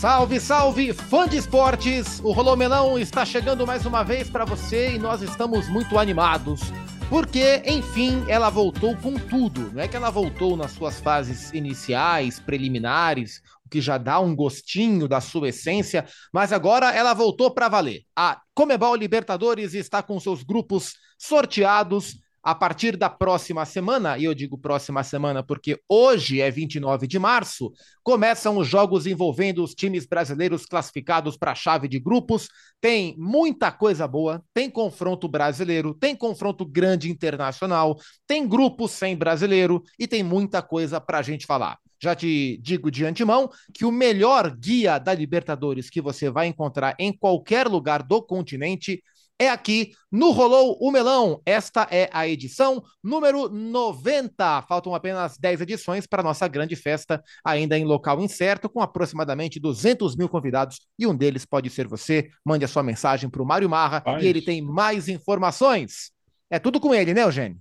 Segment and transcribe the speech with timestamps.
[0.00, 2.20] Salve, salve, fã de esportes!
[2.20, 6.62] O Rolô Melão está chegando mais uma vez para você e nós estamos muito animados.
[7.10, 9.70] Porque, enfim, ela voltou com tudo.
[9.74, 14.34] Não é que ela voltou nas suas fases iniciais, preliminares, o que já dá um
[14.34, 18.04] gostinho da sua essência, mas agora ela voltou para valer.
[18.16, 24.34] A Comebol Libertadores está com seus grupos sorteados a partir da próxima semana, e eu
[24.34, 27.70] digo próxima semana porque hoje é 29 de março,
[28.02, 32.48] começam os jogos envolvendo os times brasileiros classificados para a chave de grupos.
[32.80, 39.82] Tem muita coisa boa, tem confronto brasileiro, tem confronto grande internacional, tem grupos sem brasileiro
[39.98, 41.78] e tem muita coisa para a gente falar.
[42.02, 46.96] Já te digo de antemão que o melhor guia da Libertadores que você vai encontrar
[46.98, 49.02] em qualquer lugar do continente
[49.40, 51.40] é aqui no Rolou o Melão.
[51.46, 54.62] Esta é a edição número 90.
[54.68, 60.14] Faltam apenas 10 edições para nossa grande festa, ainda em local incerto, com aproximadamente 200
[60.14, 62.28] mil convidados e um deles pode ser você.
[62.44, 66.12] Mande a sua mensagem para o Mário Marra e ele tem mais informações.
[66.50, 67.58] É tudo com ele, né, Eugênio?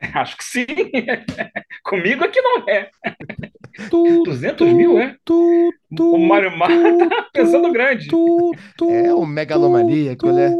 [0.00, 0.66] Acho que sim.
[1.84, 2.90] Comigo é que não é.
[3.90, 5.16] Tu, 200 tu, mil, é?
[5.24, 8.08] Tu, o Mário Marra tá pensando grande.
[8.90, 10.54] é um megalomaníaco, né?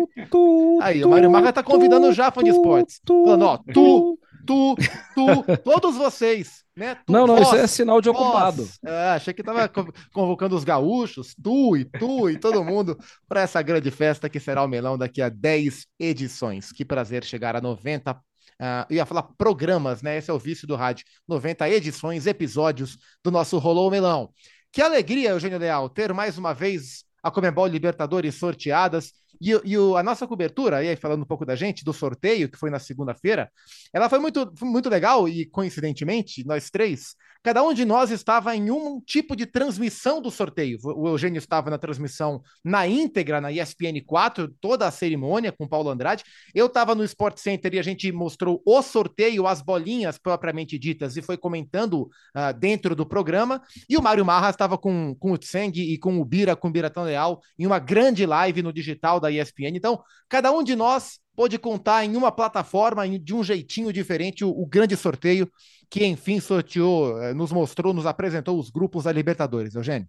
[0.81, 3.01] Aí, o Mário Marra tá convidando o Jaffa de Esportes.
[3.07, 4.77] Falando, ó, tu, tu,
[5.15, 6.95] tu, todos vocês, né?
[7.07, 8.67] Tu, não, não, vós, isso é sinal de ocupado.
[8.85, 9.69] É, achei que tava
[10.13, 12.97] convocando os gaúchos, tu e tu e todo mundo
[13.29, 16.73] para essa grande festa que será o Melão daqui a 10 edições.
[16.73, 18.17] Que prazer chegar a 90
[18.61, 20.19] Uh, ia falar programas, né?
[20.19, 21.07] Esse é o vício do rádio.
[21.29, 24.33] 90 edições, episódios do nosso Rolou Melão.
[24.73, 29.13] Que alegria, Eugênio Leal, ter mais uma vez a Comembol Libertadores sorteadas.
[29.41, 32.59] E, e o, a nossa cobertura, aí falando um pouco da gente, do sorteio, que
[32.59, 33.51] foi na segunda-feira,
[33.93, 38.71] ela foi muito, muito legal e, coincidentemente, nós três Cada um de nós estava em
[38.71, 40.79] um tipo de transmissão do sorteio.
[40.83, 45.89] O Eugênio estava na transmissão na íntegra, na ESPN 4, toda a cerimônia com Paulo
[45.89, 46.25] Andrade.
[46.53, 51.17] Eu estava no Sport Center e a gente mostrou o sorteio, as bolinhas propriamente ditas,
[51.17, 53.63] e foi comentando uh, dentro do programa.
[53.89, 56.73] E o Mário Marra estava com, com o Tseng e com o Bira, com o
[56.73, 59.77] Biratão Leal, em uma grande live no digital da ESPN.
[59.77, 64.51] Então, cada um de nós pôde contar em uma plataforma, de um jeitinho diferente, o,
[64.51, 65.51] o grande sorteio
[65.91, 70.09] que enfim sorteou, eh, nos mostrou, nos apresentou os grupos da Libertadores, Eugênio.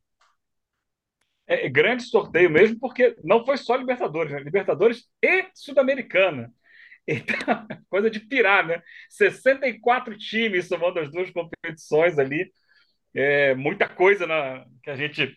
[1.47, 4.39] É, é grande sorteio mesmo, porque não foi só Libertadores, né?
[4.39, 6.53] Libertadores e Sul-Americana.
[7.07, 7.37] Então,
[7.89, 8.81] coisa de pirar, né?
[9.09, 12.51] 64 times somando as duas competições ali.
[13.13, 15.35] É, muita coisa na, que a gente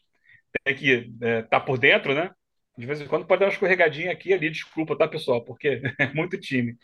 [0.65, 2.31] tem que estar é, tá por dentro, né?
[2.77, 5.45] De vez em quando pode dar uma escorregadinha aqui ali, desculpa, tá, pessoal?
[5.45, 6.77] Porque é muito time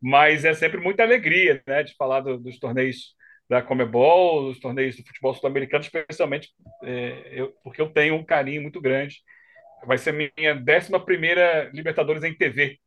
[0.00, 3.16] mas é sempre muita alegria né, de falar do, dos torneios
[3.48, 6.50] da Comebol, dos torneios do futebol sul-americano, especialmente
[6.82, 9.22] é, eu, porque eu tenho um carinho muito grande.
[9.86, 12.78] Vai ser minha 11 Libertadores em TV.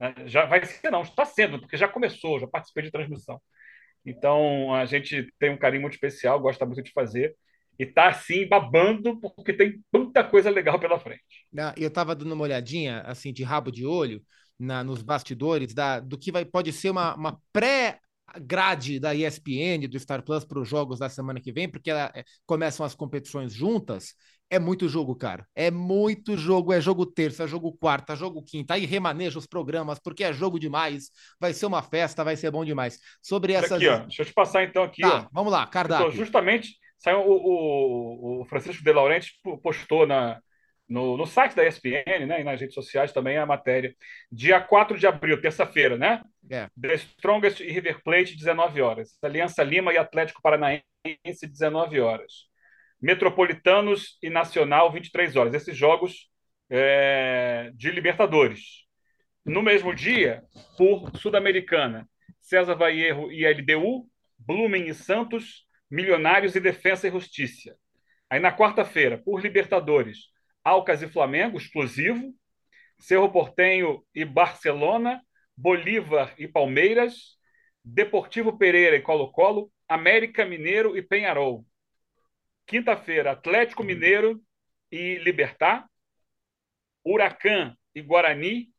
[0.00, 0.14] Né?
[0.26, 3.40] Já vai ser, não, está sendo, porque já começou, já participei de transmissão.
[4.04, 7.36] Então a gente tem um carinho muito especial, gosta muito de fazer
[7.78, 11.22] e tá assim babando porque tem muita coisa legal pela frente.
[11.76, 14.22] Eu estava dando uma olhadinha assim de rabo de olho
[14.58, 17.98] na, nos bastidores da, do que vai, pode ser uma, uma pré
[18.40, 22.10] grade da ESPN, do Star Plus para os jogos da semana que vem, porque ela,
[22.14, 24.14] é, começam as competições juntas.
[24.48, 25.44] É muito jogo, cara.
[25.56, 26.72] É muito jogo.
[26.72, 28.74] É jogo terça, é jogo quarta, é jogo quinta.
[28.74, 31.10] Aí remaneja os programas, porque é jogo demais.
[31.40, 32.98] Vai ser uma festa, vai ser bom demais.
[33.20, 33.72] Sobre essas.
[33.72, 33.98] Aqui, ó.
[33.98, 35.02] Deixa eu te passar então aqui.
[35.02, 35.28] Tá.
[35.32, 36.06] Vamos lá, cardápio.
[36.06, 40.40] Então, justamente, saiu o, o, o Francisco De Laurenti postou na,
[40.88, 43.94] no, no site da ESPN, né, e nas redes sociais também a matéria.
[44.30, 46.22] Dia 4 de abril, terça-feira, né?
[46.50, 46.68] É.
[46.80, 49.18] The Strongest e River Plate, 19 horas.
[49.22, 50.82] Aliança Lima e Atlético Paranaense,
[51.42, 52.46] 19 horas.
[53.00, 55.54] Metropolitanos e Nacional, 23 horas.
[55.54, 56.30] Esses jogos
[56.70, 58.86] é, de Libertadores.
[59.44, 60.42] No mesmo dia,
[60.76, 62.08] por Sul-Americana,
[62.40, 64.08] César Vaierro e LDU,
[64.38, 67.76] Blumen e Santos, Milionários e Defensa e Justiça.
[68.28, 70.30] Aí na quarta-feira, por Libertadores,
[70.64, 72.34] Alcas e Flamengo, explosivo.
[72.98, 75.22] Cerro Portenho e Barcelona.
[75.56, 77.38] Bolívar e Palmeiras.
[77.84, 79.70] Deportivo Pereira e Colo-Colo.
[79.88, 81.64] América Mineiro e Penharol.
[82.66, 84.42] Quinta-feira, Atlético Mineiro
[84.90, 85.88] e Libertar.
[87.04, 88.72] Huracan e Guarani.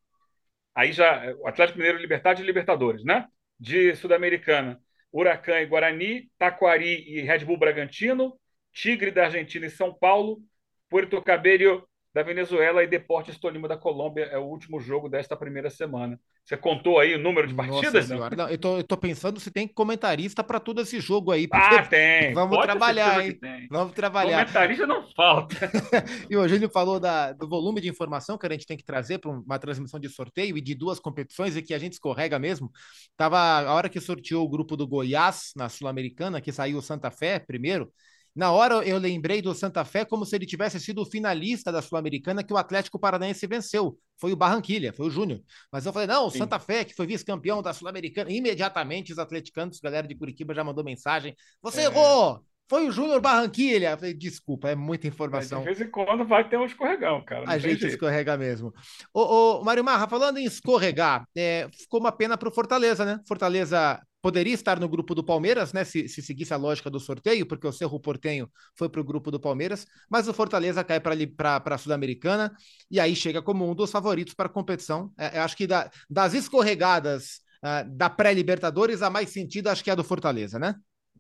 [0.76, 3.28] Aí já, Atlético Mineiro e Libertar de Libertadores, né?
[3.58, 4.82] De Sul-Americana.
[5.18, 8.40] Huracan e Guarani, Taquari e Red Bull Bragantino,
[8.72, 10.40] Tigre da Argentina e São Paulo,
[10.88, 11.87] Puerto Cabello
[12.18, 14.24] da Venezuela e Deportes Tolima da Colômbia.
[14.24, 16.20] É o último jogo desta primeira semana.
[16.44, 18.10] Você contou aí o número de partidas?
[18.10, 18.50] Nossa não?
[18.50, 21.48] eu, tô, eu tô pensando se tem comentarista para todo esse jogo aí.
[21.52, 22.34] Ah, tem.
[22.34, 23.38] Vamos Pode trabalhar, hein?
[23.70, 24.40] Vamos trabalhar.
[24.40, 25.56] Comentarista não falta.
[26.28, 29.20] e o Eugênio falou da, do volume de informação que a gente tem que trazer
[29.20, 32.72] para uma transmissão de sorteio e de duas competições e que a gente escorrega mesmo.
[33.16, 37.12] Tava a hora que sorteou o grupo do Goiás na Sul-Americana, que saiu o Santa
[37.12, 37.92] Fé primeiro.
[38.38, 41.82] Na hora eu lembrei do Santa Fé como se ele tivesse sido o finalista da
[41.82, 43.98] Sul-Americana que o Atlético Paranaense venceu.
[44.16, 45.42] Foi o Barranquilha, foi o Júnior.
[45.72, 46.30] Mas eu falei, não, o.
[46.30, 48.32] Santa Fé, que foi vice-campeão da Sul-Americana.
[48.32, 51.36] Imediatamente os atleticanos, galera de Curitiba já mandou mensagem.
[51.64, 51.84] Você é.
[51.86, 52.47] errou!
[52.70, 53.98] Foi o Júnior Barranquilha.
[53.98, 55.60] Falei, desculpa, é muita informação.
[55.60, 57.46] É, de vez em quando vai ter um escorregão, cara.
[57.48, 57.88] A gente jeito.
[57.88, 58.74] escorrega mesmo.
[59.14, 59.22] Ô,
[59.60, 63.20] ô Mário Marra, falando em escorregar, é, ficou uma pena para o Fortaleza, né?
[63.28, 65.86] Fortaleza poderia estar no grupo do Palmeiras, né?
[65.86, 69.32] Se, se seguisse a lógica do sorteio, porque o Cerro Portenho foi para o grupo
[69.32, 72.52] do Palmeiras, mas o Fortaleza cai para a Sul-Americana
[72.92, 75.12] e aí chega como um dos favoritos para a competição.
[75.18, 79.94] É, acho que da, das escorregadas uh, da pré-Libertadores, a mais sentido acho que é
[79.94, 80.76] a do Fortaleza, né?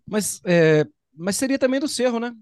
[0.05, 0.85] Mas, é,
[1.17, 2.33] mas seria também do Cerro, né?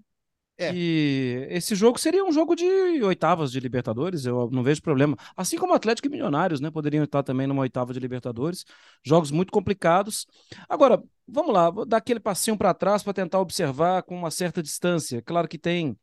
[0.58, 0.72] É.
[0.74, 2.64] E esse jogo seria um jogo de
[3.02, 5.16] oitavas de Libertadores, eu não vejo problema.
[5.36, 6.70] Assim como Atlético e Milionários, né?
[6.70, 8.64] Poderiam estar também numa oitava de Libertadores.
[9.04, 10.26] Jogos muito complicados.
[10.68, 14.62] Agora, vamos lá, vou dar aquele passinho para trás para tentar observar com uma certa
[14.62, 15.20] distância.
[15.20, 15.96] Claro que tem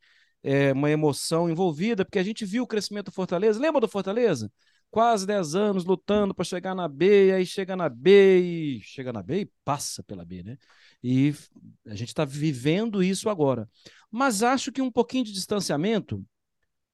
[0.44, 3.60] é, uma emoção envolvida, porque a gente viu o crescimento do Fortaleza.
[3.60, 4.52] Lembra do Fortaleza?
[4.92, 9.12] Quase 10 anos lutando para chegar na B, e aí chega na B e chega
[9.12, 10.58] na B e passa pela B, né?
[11.04, 11.36] E
[11.86, 13.70] a gente está vivendo isso agora.
[14.10, 16.24] Mas acho que um pouquinho de distanciamento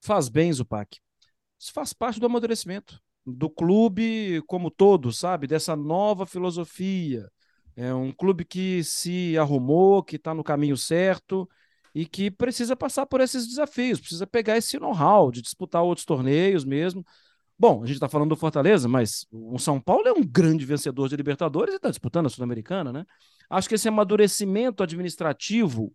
[0.00, 0.98] faz bem, Zupac.
[1.58, 5.46] Isso faz parte do amadurecimento do clube como todo, sabe?
[5.46, 7.30] Dessa nova filosofia.
[7.76, 11.48] É um clube que se arrumou, que está no caminho certo
[11.94, 16.64] e que precisa passar por esses desafios, precisa pegar esse know-how de disputar outros torneios
[16.64, 17.04] mesmo.
[17.58, 21.08] Bom, a gente está falando do Fortaleza, mas o São Paulo é um grande vencedor
[21.08, 23.04] de Libertadores e está disputando a Sul-Americana, né?
[23.50, 25.92] Acho que esse amadurecimento administrativo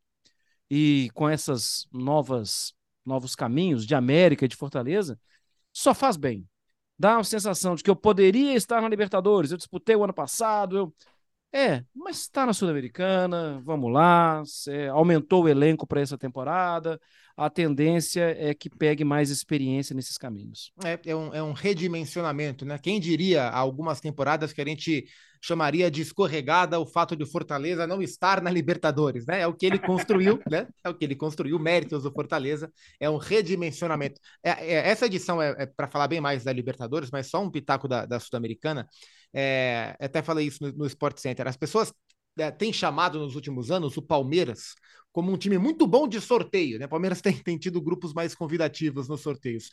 [0.69, 2.75] e com essas novas
[3.05, 5.19] novos caminhos de América e de Fortaleza,
[5.71, 6.47] só faz bem.
[6.97, 10.77] Dá uma sensação de que eu poderia estar na Libertadores, eu disputei o ano passado,
[10.77, 10.95] eu...
[11.53, 14.43] É, mas está na Sul-Americana, vamos lá,
[14.91, 16.99] aumentou o elenco para essa temporada,
[17.37, 20.71] a tendência é que pegue mais experiência nesses caminhos.
[20.83, 22.77] É, é, um, é um redimensionamento, né?
[22.77, 25.05] Quem diria algumas temporadas que a gente
[25.41, 29.41] chamaria de escorregada o fato de o Fortaleza não estar na Libertadores, né?
[29.41, 30.67] É o que ele construiu, né?
[30.83, 34.19] É o que ele construiu, méritos do Fortaleza, é um redimensionamento.
[34.41, 37.51] É, é essa edição é, é para falar bem mais da Libertadores, mas só um
[37.51, 38.87] pitaco da, da Sul-Americana.
[39.33, 41.47] É, até falei isso no, no Sport Center.
[41.47, 41.93] As pessoas
[42.37, 44.75] é, têm chamado nos últimos anos o Palmeiras
[45.11, 46.85] como um time muito bom de sorteio, né?
[46.85, 49.71] O Palmeiras tem, tem tido grupos mais convidativos nos sorteios.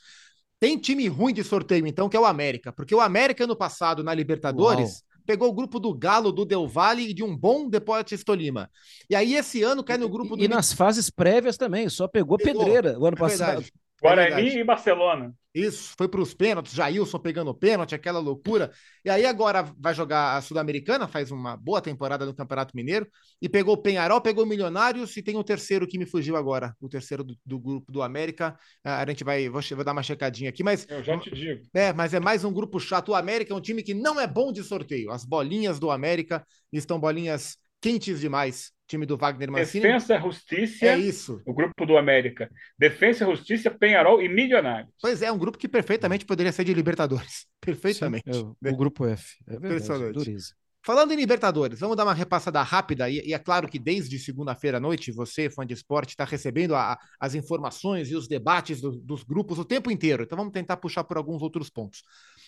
[0.60, 4.04] Tem time ruim de sorteio, então, que é o América, porque o América no passado
[4.04, 7.68] na Libertadores Uau pegou o grupo do Galo, do Del Valle e de um bom
[7.68, 8.70] Deportes Tolima.
[9.08, 10.42] E aí esse ano cai no grupo do...
[10.42, 12.64] E nas fases prévias também, só pegou, pegou.
[12.64, 13.62] pedreira o ano é passado.
[13.62, 13.72] Verdade.
[14.00, 15.34] Guarani é e Barcelona.
[15.54, 18.72] Isso, foi para os pênaltis, Jailson pegando pênalti, aquela loucura.
[19.04, 23.06] E aí agora vai jogar a Sul-Americana, faz uma boa temporada no Campeonato Mineiro,
[23.40, 26.74] e pegou o Penharol, pegou o Milionários, e tem o terceiro que me fugiu agora,
[26.80, 28.56] o terceiro do, do grupo do América.
[28.82, 30.86] Ah, a gente vai, vou, vou, dar uma checadinha aqui, mas...
[30.88, 31.62] Eu já te digo.
[31.74, 33.10] É, mas é mais um grupo chato.
[33.10, 35.10] O América é um time que não é bom de sorteio.
[35.10, 39.82] As bolinhas do América estão bolinhas quentes demais time do Wagner Mancini.
[39.82, 40.86] Defensa, Justiça.
[40.86, 41.40] É isso.
[41.46, 42.50] O grupo do América.
[42.78, 44.92] Defensa, Justiça, Penharol e Milionários.
[45.00, 47.46] Pois é, um grupo que perfeitamente poderia ser de Libertadores.
[47.60, 48.24] Perfeitamente.
[48.32, 49.36] Sim, é, o grupo F.
[49.46, 50.36] É verdade,
[50.84, 53.08] Falando em Libertadores, vamos dar uma repassada rápida.
[53.08, 56.74] E, e é claro que desde segunda-feira à noite, você, fã de esporte, está recebendo
[56.74, 60.24] a, as informações e os debates do, dos grupos o tempo inteiro.
[60.24, 62.02] Então vamos tentar puxar por alguns outros pontos.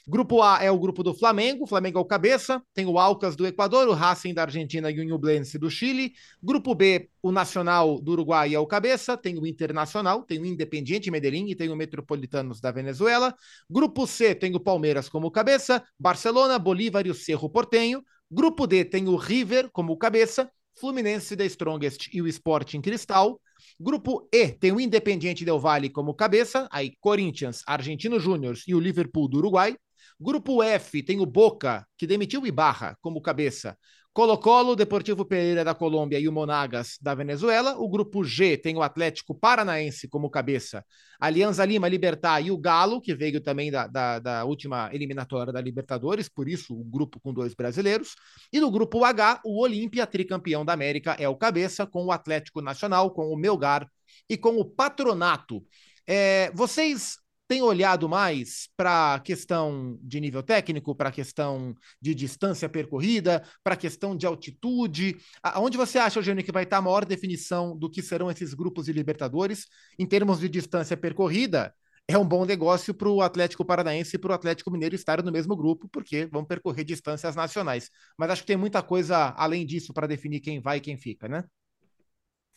[0.06, 3.46] Grupo A é o grupo do Flamengo, Flamengo é o cabeça, tem o Alcas do
[3.46, 6.12] Equador, o Racing da Argentina e o Ñublense do Chile.
[6.42, 11.10] Grupo B, o Nacional do Uruguai é o cabeça, tem o Internacional, tem o Independiente
[11.10, 13.34] Medellín e tem o Metropolitanos da Venezuela.
[13.68, 18.04] Grupo C tem o Palmeiras como cabeça, Barcelona, Bolívar e o Cerro Portenho.
[18.30, 23.40] Grupo D tem o River como cabeça, Fluminense da Strongest e o Sporting Cristal.
[23.80, 28.80] Grupo E tem o Independiente Del Valle como cabeça, aí Corinthians, Argentino Júnior e o
[28.80, 29.74] Liverpool do Uruguai.
[30.20, 33.76] Grupo F tem o Boca, que demitiu o Ibarra como cabeça.
[34.14, 37.76] Colo-Colo, Deportivo Pereira da Colômbia e o Monagas da Venezuela.
[37.76, 40.84] O grupo G tem o Atlético Paranaense como cabeça.
[41.18, 45.60] Alianza Lima, Libertar e o Galo, que veio também da, da, da, última eliminatória da
[45.60, 48.14] Libertadores, por isso o grupo com dois brasileiros.
[48.52, 52.62] E no grupo H, o Olímpia, tricampeão da América, é o cabeça, com o Atlético
[52.62, 53.84] Nacional, com o Melgar
[54.30, 55.60] e com o Patronato.
[56.06, 62.14] É, vocês tem olhado mais para a questão de nível técnico, para a questão de
[62.14, 65.16] distância percorrida, para a questão de altitude?
[65.56, 68.86] Onde você acha, Eugênio, que vai estar a maior definição do que serão esses grupos
[68.86, 69.66] de Libertadores
[69.98, 71.74] em termos de distância percorrida?
[72.06, 75.32] É um bom negócio para o Atlético Paranaense e para o Atlético Mineiro estarem no
[75.32, 77.90] mesmo grupo, porque vão percorrer distâncias nacionais.
[78.18, 81.28] Mas acho que tem muita coisa além disso para definir quem vai e quem fica,
[81.28, 81.44] né?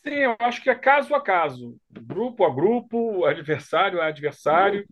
[0.08, 4.86] Sim, eu acho que é caso a caso, grupo a grupo, adversário a adversário.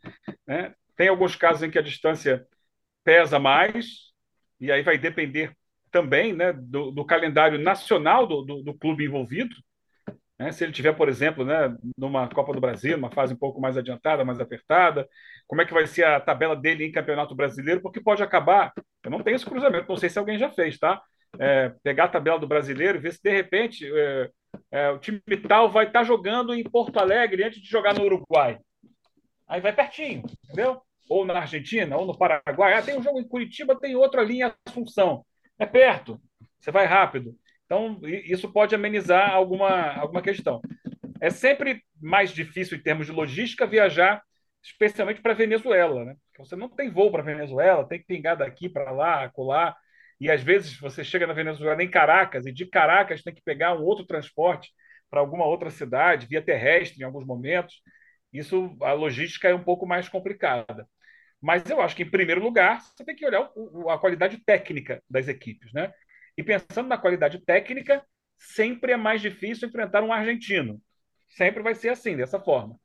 [0.47, 0.75] Né?
[0.95, 2.47] Tem alguns casos em que a distância
[3.03, 4.13] pesa mais,
[4.61, 5.57] e aí vai depender
[5.91, 9.57] também né, do, do calendário nacional do, do, do clube envolvido.
[10.39, 10.53] Né?
[10.53, 13.79] Se ele tiver, por exemplo, né, numa Copa do Brasil, uma fase um pouco mais
[13.79, 15.09] adiantada, mais apertada,
[15.47, 17.81] como é que vai ser a tabela dele em Campeonato Brasileiro?
[17.81, 18.71] Porque pode acabar.
[19.03, 21.01] Eu não tenho esse cruzamento, não sei se alguém já fez, tá?
[21.39, 24.31] É, pegar a tabela do brasileiro e ver se de repente é,
[24.71, 28.05] é, o time tal vai estar tá jogando em Porto Alegre antes de jogar no
[28.05, 28.59] Uruguai.
[29.47, 30.81] Aí vai pertinho, entendeu?
[31.09, 32.75] Ou na Argentina, ou no Paraguai.
[32.75, 35.25] Ah, tem um jogo em Curitiba, tem outro ali em Assunção.
[35.59, 36.21] É perto,
[36.59, 37.37] você vai rápido.
[37.65, 40.61] Então, isso pode amenizar alguma, alguma questão.
[41.21, 44.23] É sempre mais difícil, em termos de logística, viajar,
[44.63, 46.05] especialmente para Venezuela.
[46.05, 46.17] Né?
[46.39, 49.77] Você não tem voo para Venezuela, tem que pingar daqui para lá, colar.
[50.21, 53.75] E às vezes você chega na Venezuela em Caracas, e de Caracas tem que pegar
[53.75, 54.71] um outro transporte
[55.11, 57.83] para alguma outra cidade, via terrestre em alguns momentos.
[58.33, 60.89] Isso, a logística é um pouco mais complicada.
[61.41, 63.51] Mas eu acho que, em primeiro lugar, você tem que olhar
[63.89, 65.73] a qualidade técnica das equipes.
[65.73, 65.93] Né?
[66.37, 68.05] E pensando na qualidade técnica,
[68.39, 70.81] sempre é mais difícil enfrentar um argentino.
[71.29, 72.79] Sempre vai ser assim, dessa forma.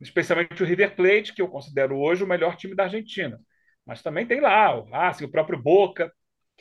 [0.00, 3.38] Especialmente o River Plate, que eu considero hoje o melhor time da Argentina.
[3.86, 6.12] Mas também tem lá o Racing, o próprio Boca,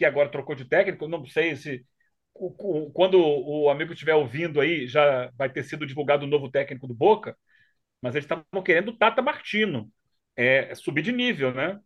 [0.01, 1.85] que agora trocou de técnico, não sei se
[2.91, 6.93] quando o amigo estiver ouvindo aí, já vai ter sido divulgado o novo técnico do
[6.95, 7.37] Boca,
[8.01, 9.91] mas eles estavam querendo o Tata Martino,
[10.35, 11.79] é, subir de nível, né?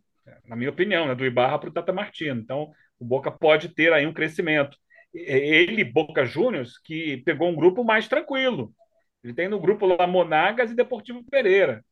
[0.46, 1.14] Na minha opinião, né?
[1.14, 2.40] do Ibarra para o Tata Martino.
[2.40, 4.78] Então, o Boca pode ter aí um crescimento.
[5.14, 8.74] Ele, Boca Juniors, que pegou um grupo mais tranquilo.
[9.22, 11.84] Ele tem no grupo lá Monagas e Deportivo Pereira.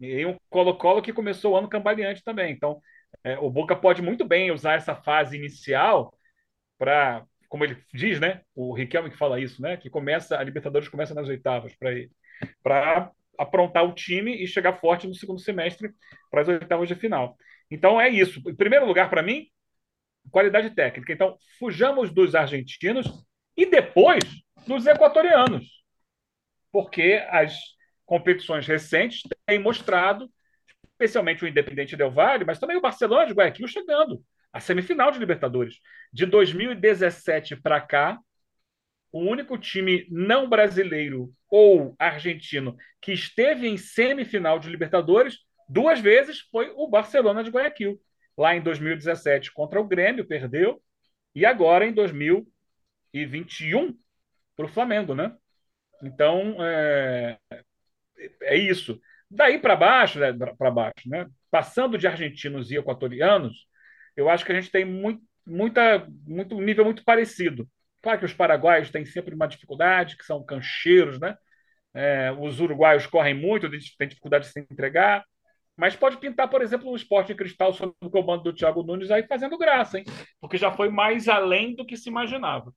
[0.00, 2.50] E um Colo-Colo que começou o ano cambaleante também.
[2.50, 2.80] Então,
[3.24, 6.14] é, o Boca pode muito bem usar essa fase inicial
[6.78, 8.42] para, como ele diz, né?
[8.54, 9.76] O Riquelme que fala isso, né?
[9.76, 12.10] Que começa a Libertadores começa nas oitavas para ele,
[12.62, 15.90] para aprontar o time e chegar forte no segundo semestre
[16.30, 17.36] para as oitavas de final.
[17.70, 18.40] Então é isso.
[18.48, 19.46] Em primeiro lugar, para mim,
[20.30, 21.12] qualidade técnica.
[21.12, 23.06] Então, fujamos dos argentinos
[23.56, 24.22] e depois
[24.66, 25.82] dos equatorianos,
[26.72, 27.56] porque as
[28.04, 30.30] competições recentes têm mostrado
[31.00, 35.18] especialmente o Independente Del Valle, mas também o Barcelona de Guayaquil chegando à semifinal de
[35.18, 35.76] Libertadores.
[36.12, 38.18] De 2017 para cá,
[39.10, 45.38] o único time não brasileiro ou argentino que esteve em semifinal de Libertadores
[45.68, 47.98] duas vezes foi o Barcelona de Guayaquil.
[48.36, 50.82] Lá em 2017 contra o Grêmio, perdeu,
[51.34, 53.96] e agora em 2021
[54.54, 55.34] para o Flamengo, né?
[56.02, 57.38] Então, é,
[58.42, 59.00] é isso.
[59.30, 61.26] Daí para baixo, né, para baixo, né?
[61.50, 63.66] Passando de argentinos e equatorianos,
[64.16, 67.68] eu acho que a gente tem muito, muita, muito um nível muito parecido.
[68.02, 71.36] Claro que os paraguaios têm sempre uma dificuldade, que são cancheiros, né?
[71.94, 75.24] É, os uruguaios correm muito, têm dificuldade de se entregar,
[75.76, 79.26] mas pode pintar, por exemplo, um esporte cristal sob o comando do Thiago Nunes aí
[79.26, 80.04] fazendo graça, hein?
[80.40, 82.72] Porque já foi mais além do que se imaginava.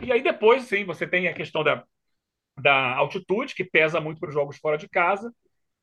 [0.00, 1.84] E aí depois, sim, você tem a questão da,
[2.60, 5.32] da altitude, que pesa muito para os jogos fora de casa,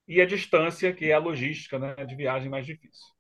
[0.07, 3.14] e a distância, que é a logística né, de viagem mais difícil.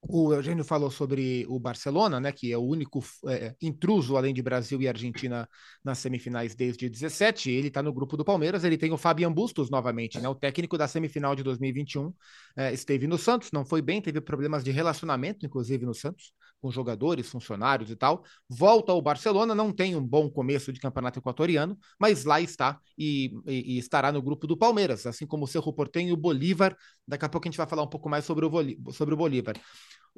[0.00, 4.40] O Eugênio falou sobre o Barcelona, né, que é o único é, intruso, além de
[4.40, 5.48] Brasil e Argentina,
[5.84, 7.50] nas semifinais desde 17.
[7.50, 8.62] Ele está no grupo do Palmeiras.
[8.62, 12.14] Ele tem o Fabian Bustos novamente, né, o técnico da semifinal de 2021.
[12.56, 16.70] É, esteve no Santos, não foi bem, teve problemas de relacionamento, inclusive no Santos, com
[16.70, 18.24] jogadores, funcionários e tal.
[18.48, 23.32] Volta ao Barcelona, não tem um bom começo de campeonato equatoriano, mas lá está e,
[23.46, 26.76] e, e estará no grupo do Palmeiras, assim como o Cerro Portenho e o Bolívar.
[27.06, 29.56] Daqui a pouco a gente vai falar um pouco mais sobre o, sobre o Bolívar.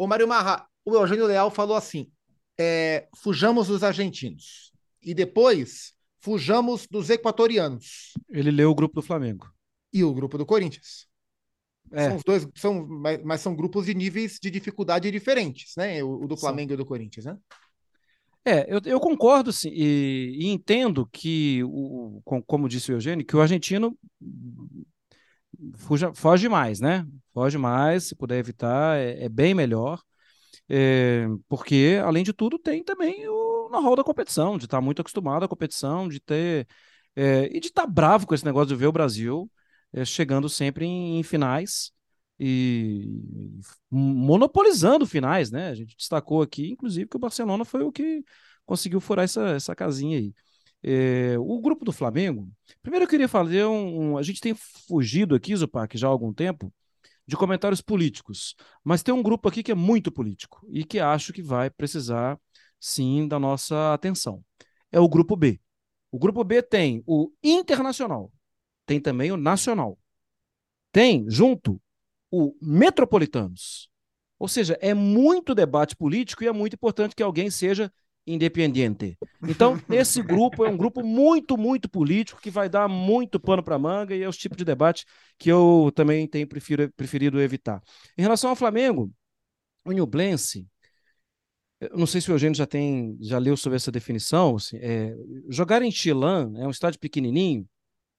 [0.00, 2.10] O Mário Marra, o Eugênio Leal falou assim:
[2.58, 8.14] é, fujamos dos argentinos e depois fujamos dos equatorianos.
[8.30, 9.52] Ele leu o grupo do Flamengo.
[9.92, 11.06] E o grupo do Corinthians.
[11.92, 12.06] É.
[12.06, 16.02] São os dois, são, mas, mas, são grupos de níveis de dificuldade diferentes, né?
[16.02, 16.72] O, o do Flamengo Sim.
[16.72, 17.36] e o do Corinthians, né?
[18.42, 23.36] É, eu, eu concordo sim, e, e, entendo que, o, como disse o Eugênio, que
[23.36, 23.94] o argentino
[25.74, 27.06] fuja, foge mais, né?
[27.32, 30.00] Foge mais, se puder evitar, é, é bem melhor.
[30.68, 35.44] É, porque, além de tudo, tem também o know-how da competição, de estar muito acostumado
[35.44, 36.66] à competição, de ter.
[37.16, 39.50] É, e de estar bravo com esse negócio de ver o Brasil
[39.92, 41.90] é, chegando sempre em, em, finais
[42.38, 43.20] e
[43.90, 45.68] monopolizando finais, né?
[45.70, 48.24] A gente destacou aqui, inclusive, que o Barcelona foi o que
[48.64, 50.32] conseguiu furar essa, essa casinha aí.
[50.82, 52.48] É, o grupo do Flamengo,
[52.82, 54.54] primeiro eu queria fazer um, um, A gente tem
[54.88, 56.72] fugido aqui, Zupac, já há algum tempo,
[57.30, 61.32] de comentários políticos, mas tem um grupo aqui que é muito político e que acho
[61.32, 62.36] que vai precisar,
[62.80, 64.44] sim, da nossa atenção.
[64.90, 65.60] É o grupo B.
[66.10, 68.32] O grupo B tem o Internacional,
[68.84, 69.96] tem também o Nacional,
[70.90, 71.80] tem junto
[72.32, 73.88] o Metropolitanos.
[74.36, 77.92] Ou seja, é muito debate político e é muito importante que alguém seja
[78.32, 79.16] independente.
[79.48, 83.78] Então, esse grupo é um grupo muito, muito político que vai dar muito pano para
[83.78, 85.04] manga e é o tipo de debate
[85.38, 87.82] que eu também tenho prefiro, preferido evitar.
[88.16, 89.10] Em relação ao Flamengo,
[89.84, 90.66] o Nublense,
[91.94, 94.56] não sei se o Eugênio já tem, já leu sobre essa definição.
[94.56, 95.14] Assim, é,
[95.48, 97.66] jogar em Chilã, é um estádio pequenininho,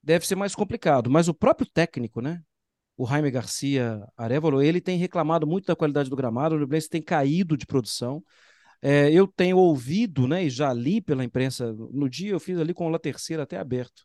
[0.02, 2.42] deve ser mais complicado, mas o próprio técnico, né?
[2.98, 7.02] O Jaime Garcia Arevalo, ele tem reclamado muito da qualidade do gramado, o Nublense tem
[7.02, 8.24] caído de produção.
[8.82, 12.74] É, eu tenho ouvido, né, e já li pela imprensa, no dia eu fiz ali
[12.74, 14.04] com o La Terceira até aberto,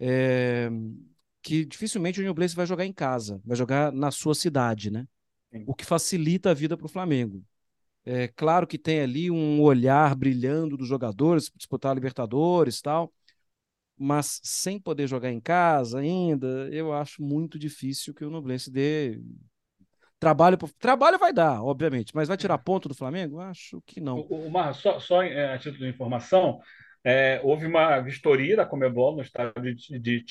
[0.00, 0.68] é,
[1.42, 5.06] que dificilmente o Nublense vai jogar em casa, vai jogar na sua cidade, né?
[5.52, 5.64] Sim.
[5.66, 7.44] O que facilita a vida para o Flamengo.
[8.04, 13.12] É claro que tem ali um olhar brilhando dos jogadores, disputar a Libertadores tal,
[13.96, 19.20] mas sem poder jogar em casa ainda, eu acho muito difícil que o Nublense dê
[20.20, 23.38] Trabalho, trabalho vai dar, obviamente, mas vai tirar ponto do Flamengo?
[23.38, 24.18] Acho que não.
[24.28, 26.60] O, o só, só é, a título de informação,
[27.04, 30.24] é, houve uma vistoria da Comebol no estado de, de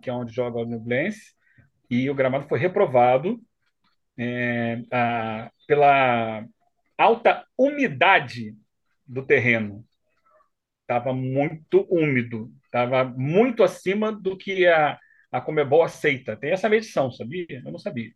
[0.00, 1.34] que é onde joga o Nublense,
[1.90, 3.38] e o gramado foi reprovado
[4.18, 6.44] é, a, pela
[6.96, 8.56] alta umidade
[9.06, 9.84] do terreno.
[10.82, 14.98] Estava muito úmido, estava muito acima do que a,
[15.30, 16.36] a Comebol aceita.
[16.36, 17.46] Tem essa medição, sabia?
[17.50, 18.10] Eu não sabia.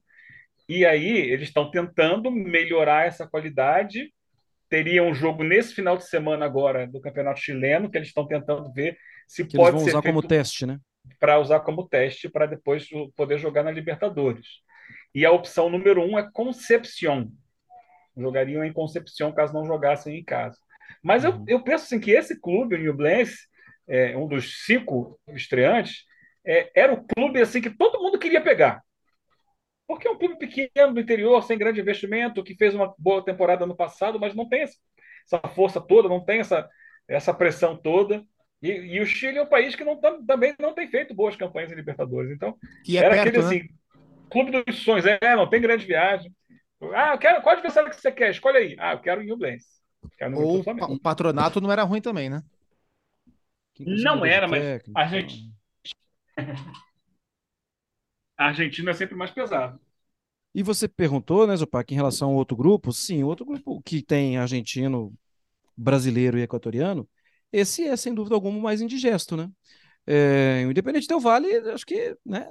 [0.68, 4.12] E aí eles estão tentando melhorar essa qualidade.
[4.68, 8.70] Teria um jogo nesse final de semana agora do Campeonato Chileno que eles estão tentando
[8.72, 10.78] ver se que pode eles vão usar como teste, né?
[11.18, 14.46] Para usar como teste para depois poder jogar na Libertadores.
[15.14, 17.28] E a opção número um é Concepción.
[18.16, 20.58] Jogariam em Concepción caso não jogassem em casa.
[21.02, 21.44] Mas uhum.
[21.46, 23.48] eu, eu penso assim, que esse clube, o New Blense,
[23.86, 26.04] é, um dos cinco estreantes,
[26.44, 28.82] é, era o clube assim que todo mundo queria pegar.
[29.88, 33.64] Porque é um clube pequeno do interior, sem grande investimento, que fez uma boa temporada
[33.64, 36.68] no passado, mas não tem essa força toda, não tem essa,
[37.08, 38.22] essa pressão toda.
[38.60, 41.72] E, e o Chile é um país que não, também não tem feito boas campanhas
[41.72, 42.30] em Libertadores.
[42.30, 42.54] Então,
[42.86, 43.44] é era perto, aquele né?
[43.46, 43.68] assim,
[44.30, 46.30] clube dos sonhos, é, não tem grande viagem.
[46.94, 48.30] Ah, eu quero, qual adversário que você quer?
[48.30, 48.76] Escolhe aí.
[48.78, 49.66] Ah, eu quero o Newblense.
[50.34, 52.42] Ou o patronato não era ruim também, né?
[53.80, 55.50] Não era, mas a gente.
[58.46, 59.78] Argentina é sempre mais pesado.
[60.54, 62.92] E você perguntou, né, Zupac, em relação ao outro grupo?
[62.92, 65.12] Sim, outro grupo que tem argentino,
[65.76, 67.08] brasileiro e equatoriano,
[67.52, 69.50] esse é, sem dúvida alguma, mais indigesto, né?
[70.06, 72.48] É, o Independente Del Vale, acho que né,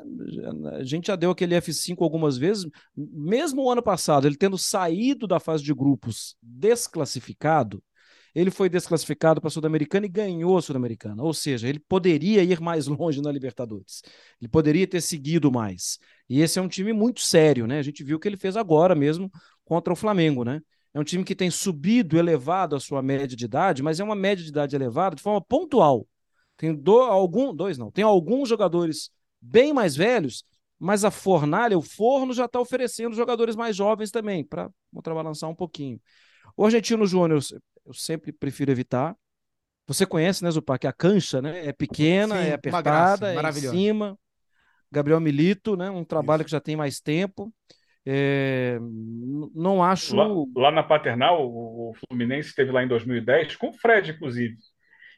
[0.80, 5.26] a gente já deu aquele F5 algumas vezes, mesmo o ano passado, ele tendo saído
[5.26, 7.84] da fase de grupos desclassificado,
[8.34, 11.24] ele foi desclassificado para a Sul-Americana e ganhou a Sul-Americana.
[11.24, 14.02] Ou seja, ele poderia ir mais longe na Libertadores.
[14.42, 15.98] Ele poderia ter seguido mais.
[16.30, 17.80] E esse é um time muito sério, né?
[17.80, 19.32] A gente viu o que ele fez agora mesmo
[19.66, 20.62] contra o Flamengo, né?
[20.94, 24.16] É um time que tem subido, elevado a sua média de idade, mas é uma
[24.16, 26.08] média de idade elevada de forma pontual.
[26.56, 30.44] Tem do, algum, dois não, tem alguns jogadores bem mais velhos,
[30.80, 35.56] mas a fornalha, o forno já está oferecendo jogadores mais jovens também, para contrabalançar um
[35.56, 36.00] pouquinho.
[36.56, 37.42] O Argentino Júnior,
[37.88, 39.16] eu sempre prefiro evitar.
[39.88, 40.86] Você conhece, né, Zupac?
[40.86, 41.68] A cancha, né?
[41.68, 44.20] É pequena, Sim, é apertada, é em cima.
[44.92, 45.90] Gabriel Milito, né?
[45.90, 46.46] Um trabalho Isso.
[46.46, 47.54] que já tem mais tempo.
[48.06, 48.78] É...
[49.56, 50.16] Não acho.
[50.16, 54.58] Lá, lá, na Paternal, o Fluminense esteve lá em 2010 com o Fred, inclusive.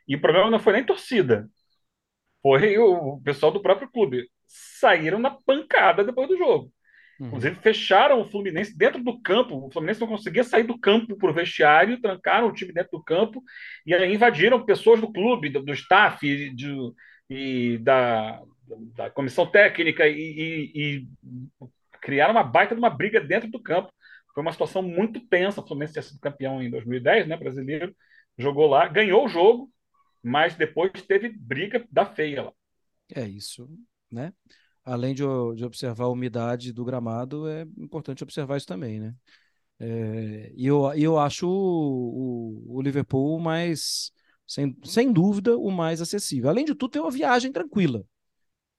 [0.08, 1.48] E o problema não foi nem torcida,
[2.42, 4.30] foi o pessoal do próprio clube.
[4.48, 6.72] Saíram na pancada depois do jogo.
[7.20, 7.28] Uhum.
[7.28, 9.66] Inclusive, fecharam o Fluminense dentro do campo.
[9.66, 13.04] O Fluminense não conseguia sair do campo para o vestiário, trancaram o time dentro do
[13.04, 13.44] campo
[13.86, 16.94] e aí invadiram pessoas do clube, do, do staff de,
[17.30, 18.42] e da,
[18.96, 21.08] da comissão técnica e, e, e,
[22.02, 23.92] criaram uma baita de uma briga dentro do campo.
[24.34, 25.60] Foi uma situação muito tensa.
[25.60, 27.94] O Fluminense tinha sido campeão em 2010, né, brasileiro,
[28.38, 29.70] jogou lá, ganhou o jogo,
[30.24, 32.54] mas depois teve briga da feia lá.
[33.14, 33.70] É isso,
[34.10, 34.32] né?
[34.84, 35.24] Além de,
[35.56, 39.16] de, observar a umidade do gramado, é importante observar isso também, né?
[39.80, 44.12] É, e eu, eu acho o, o, o Liverpool mais,
[44.46, 46.50] sem, sem dúvida, o mais acessível.
[46.50, 48.06] Além de tudo, tem uma viagem tranquila.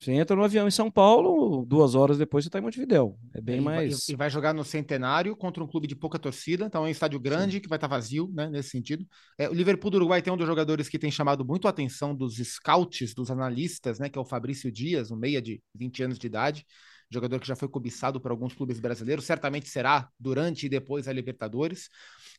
[0.01, 3.19] Você entra no avião em São Paulo, duas horas depois você está em Montevidéu.
[3.35, 4.07] É bem e mais.
[4.07, 6.91] Vai, e vai jogar no Centenário contra um clube de pouca torcida, então é um
[6.91, 7.59] estádio grande Sim.
[7.59, 8.49] que vai estar tá vazio, né?
[8.49, 9.05] Nesse sentido.
[9.37, 12.15] É, o Liverpool do Uruguai tem um dos jogadores que tem chamado muito a atenção
[12.15, 14.09] dos scouts, dos analistas, né?
[14.09, 16.65] Que é o Fabrício Dias, um meia de 20 anos de idade
[17.11, 21.13] jogador que já foi cobiçado por alguns clubes brasileiros, certamente será durante e depois a
[21.13, 21.89] Libertadores.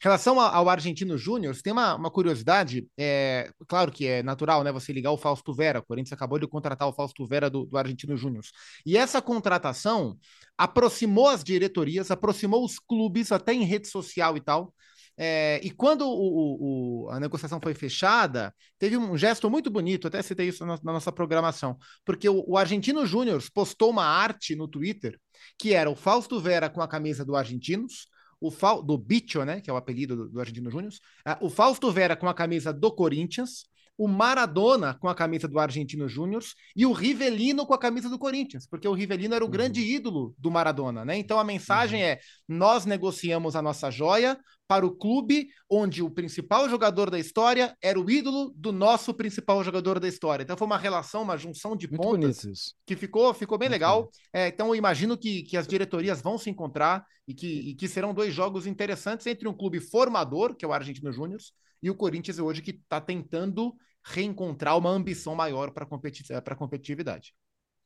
[0.00, 4.72] Em relação ao Argentino Júnior, tem uma, uma curiosidade, é, claro que é natural, né,
[4.72, 7.76] você ligar o Fausto Vera, o Corinthians acabou de contratar o Fausto Vera do, do
[7.76, 8.42] Argentino Júnior,
[8.84, 10.16] e essa contratação
[10.56, 14.72] aproximou as diretorias, aproximou os clubes, até em rede social e tal,
[15.16, 20.22] é, e quando o, o, a negociação foi fechada, teve um gesto muito bonito, até
[20.22, 24.66] citei isso na, na nossa programação, porque o, o Argentino Júnior postou uma arte no
[24.66, 25.18] Twitter
[25.58, 28.06] que era o Fausto Vera com a camisa do Argentinos,
[28.40, 30.92] o Fa do Bicho, né, que é o apelido do, do Argentino Júnior,
[31.26, 33.64] uh, o Fausto Vera com a camisa do Corinthians,
[33.96, 36.42] o Maradona com a camisa do Argentino Júnior
[36.74, 39.52] e o Rivelino com a camisa do Corinthians, porque o Rivelino era o uhum.
[39.52, 41.16] grande ídolo do Maradona, né?
[41.16, 42.08] Então a mensagem uhum.
[42.08, 44.38] é: nós negociamos a nossa joia
[44.72, 49.62] para o clube onde o principal jogador da história era o ídolo do nosso principal
[49.62, 50.42] jogador da história.
[50.42, 54.10] Então foi uma relação, uma junção de Muito pontas que ficou, ficou bem Muito legal.
[54.32, 57.86] É, então eu imagino que, que as diretorias vão se encontrar e que, e que
[57.86, 61.40] serão dois jogos interessantes entre um clube formador, que é o Argentino Júnior,
[61.82, 67.34] e o Corinthians hoje que está tentando reencontrar uma ambição maior para competi a competitividade.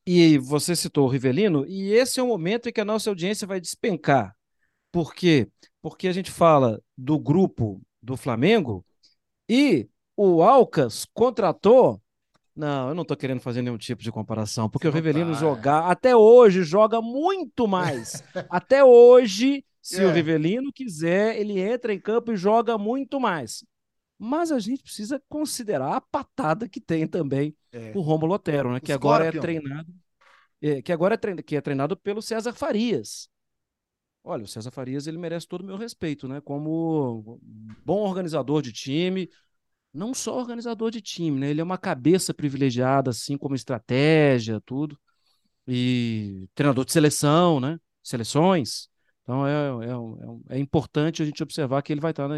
[0.07, 3.45] E você citou o Rivelino, e esse é o momento em que a nossa audiência
[3.45, 4.37] vai despencar.
[4.97, 5.49] Por quê?
[5.87, 8.85] Porque a gente fala do grupo do Flamengo
[9.49, 12.03] e o Alcas contratou.
[12.57, 15.39] Não, eu não estou querendo fazer nenhum tipo de comparação, porque Você o Rivelino tá.
[15.39, 18.21] jogar até hoje joga muito mais.
[18.51, 20.07] até hoje, se é.
[20.09, 23.65] o Rivelino quiser, ele entra em campo e joga muito mais.
[24.19, 27.93] Mas a gente precisa considerar a patada que tem também é.
[27.95, 28.81] o Romulo Otero, né?
[28.81, 29.95] que agora é treinado,
[30.61, 33.29] é, que agora é treinado, que é treinado pelo César Farias.
[34.29, 36.41] Olha, o César Farias ele merece todo o meu respeito, né?
[36.41, 37.39] Como
[37.85, 39.31] bom organizador de time,
[39.95, 41.51] não só organizador de time, né?
[41.51, 44.99] Ele é uma cabeça privilegiada, assim, como estratégia, tudo.
[45.65, 47.79] E treinador de seleção, né?
[48.03, 48.89] Seleções.
[49.23, 52.29] Então é, é, é, é importante a gente observar que ele vai estar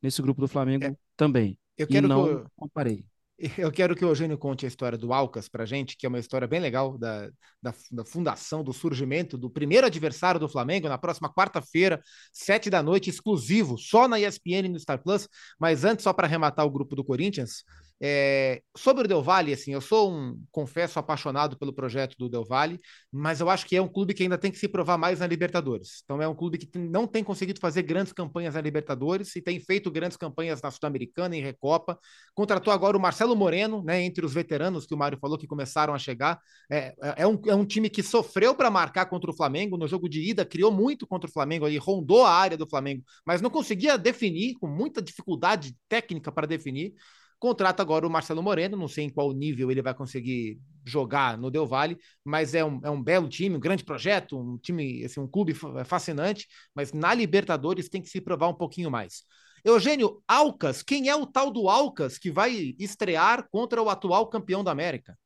[0.00, 1.58] nesse grupo do Flamengo é, também.
[1.76, 3.04] Eu quero e não que eu, comparei.
[3.58, 6.18] Eu quero que o Eugênio conte a história do Alcas para gente, que é uma
[6.18, 7.28] história bem legal da,
[7.62, 12.82] da, da, fundação, do surgimento do primeiro adversário do Flamengo na próxima quarta-feira, sete da
[12.82, 15.28] noite, exclusivo, só na ESPN e no Star Plus.
[15.58, 17.62] Mas antes, só para arrematar o grupo do Corinthians,
[18.00, 22.44] é, sobre o Del Valle, assim, eu sou um, confesso, apaixonado pelo projeto do Del
[22.44, 22.78] Valle,
[23.10, 25.26] mas eu acho que é um clube que ainda tem que se provar mais na
[25.26, 26.02] Libertadores.
[26.04, 29.58] Então é um clube que não tem conseguido fazer grandes campanhas na Libertadores e tem
[29.60, 31.98] feito grandes campanhas na Sul-Americana e Recopa.
[32.34, 35.94] Contratou agora o Marcelo Moreno, né, entre os veteranos que o Mário falou que começaram
[35.94, 36.38] a chegar.
[36.70, 39.88] É, é, é um, é um time que sofreu para marcar contra o Flamengo no
[39.88, 43.40] jogo de ida, criou muito contra o Flamengo ali, rondou a área do Flamengo, mas
[43.40, 46.92] não conseguia definir, com muita dificuldade técnica para definir.
[47.38, 51.50] Contrata agora o Marcelo Moreno, não sei em qual nível ele vai conseguir jogar no
[51.50, 55.20] Del Valle, mas é um, é um belo time, um grande projeto, um time, assim,
[55.20, 55.52] um clube
[55.84, 59.22] fascinante, mas na Libertadores tem que se provar um pouquinho mais.
[59.64, 64.62] Eugênio, Alcas, quem é o tal do Alcas que vai estrear contra o atual campeão
[64.62, 65.18] da América?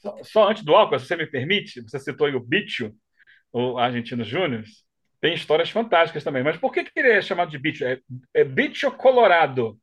[0.00, 2.92] Só, só antes do Alcas, você me permite, você citou aí o Bicho,
[3.52, 4.64] o Argentino Júnior,
[5.20, 7.84] tem histórias fantásticas também, mas por que, que ele é chamado de Bicho?
[7.84, 8.00] É,
[8.34, 9.78] é Bicho Colorado.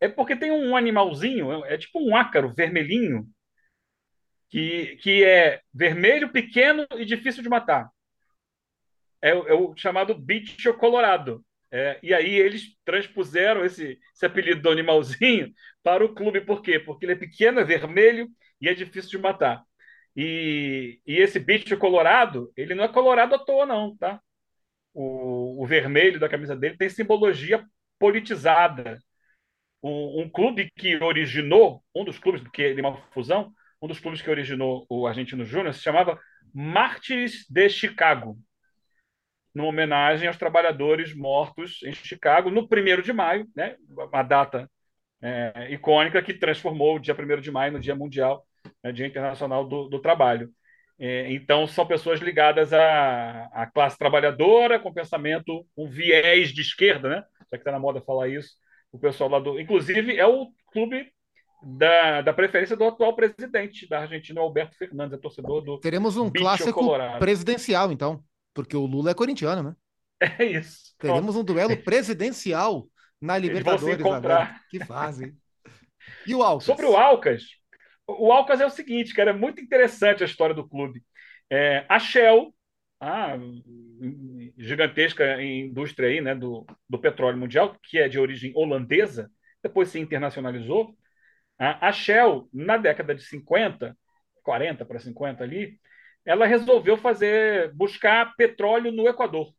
[0.00, 3.28] É porque tem um animalzinho, é tipo um ácaro vermelhinho,
[4.48, 7.90] que, que é vermelho, pequeno e difícil de matar.
[9.22, 11.44] É, é o chamado bicho colorado.
[11.72, 16.40] É, e aí eles transpuseram esse, esse apelido do animalzinho para o clube.
[16.40, 16.80] Por quê?
[16.80, 18.28] Porque ele é pequeno, é vermelho
[18.60, 19.62] e é difícil de matar.
[20.16, 24.20] E, e esse bicho colorado, ele não é colorado à toa, não, tá?
[24.92, 27.64] O, o vermelho da camisa dele tem simbologia
[27.98, 28.98] politizada
[29.82, 34.20] um, um, clube que originou, um dos clubes, que é uma fusão, um dos clubes
[34.20, 36.20] que originou o Argentino Júnior se chamava
[36.52, 38.36] Mártires de Chicago,
[39.54, 44.70] numa homenagem aos trabalhadores mortos em Chicago no 1 de maio, né, uma data
[45.22, 48.46] é, icônica que transformou o dia 1 de maio no Dia Mundial,
[48.82, 50.50] né, Dia Internacional do, do Trabalho.
[50.98, 57.08] É, então, são pessoas ligadas à, à classe trabalhadora, com pensamento, um viés de esquerda,
[57.08, 57.24] né?
[57.50, 58.50] já que está na moda falar isso,
[58.92, 59.58] o pessoal lá do.
[59.60, 61.10] Inclusive, é o clube
[61.62, 65.78] da, da preferência do atual presidente da Argentina, Alberto Fernandes, é torcedor do.
[65.78, 67.18] Teremos um clássico Colorado.
[67.18, 68.22] presidencial, então,
[68.54, 69.76] porque o Lula é corintiano, né?
[70.38, 70.94] É isso.
[70.98, 72.86] Teremos um duelo presidencial
[73.18, 73.98] na Libertadores.
[73.98, 74.60] Encontrar.
[74.68, 75.34] Que fazem.
[76.26, 76.64] E o Alcas?
[76.64, 77.42] Sobre o Alcas,
[78.06, 81.02] o Alcas é o seguinte, cara, é muito interessante a história do clube.
[81.50, 82.54] É, a Shell,
[83.00, 83.36] a
[84.56, 89.30] gigantesca indústria aí, né, do, do petróleo mundial, que é de origem holandesa,
[89.62, 90.96] depois se internacionalizou.
[91.58, 93.96] A Shell, na década de 50,
[94.42, 95.78] 40 para 50 ali,
[96.24, 99.52] ela resolveu fazer buscar petróleo no Equador.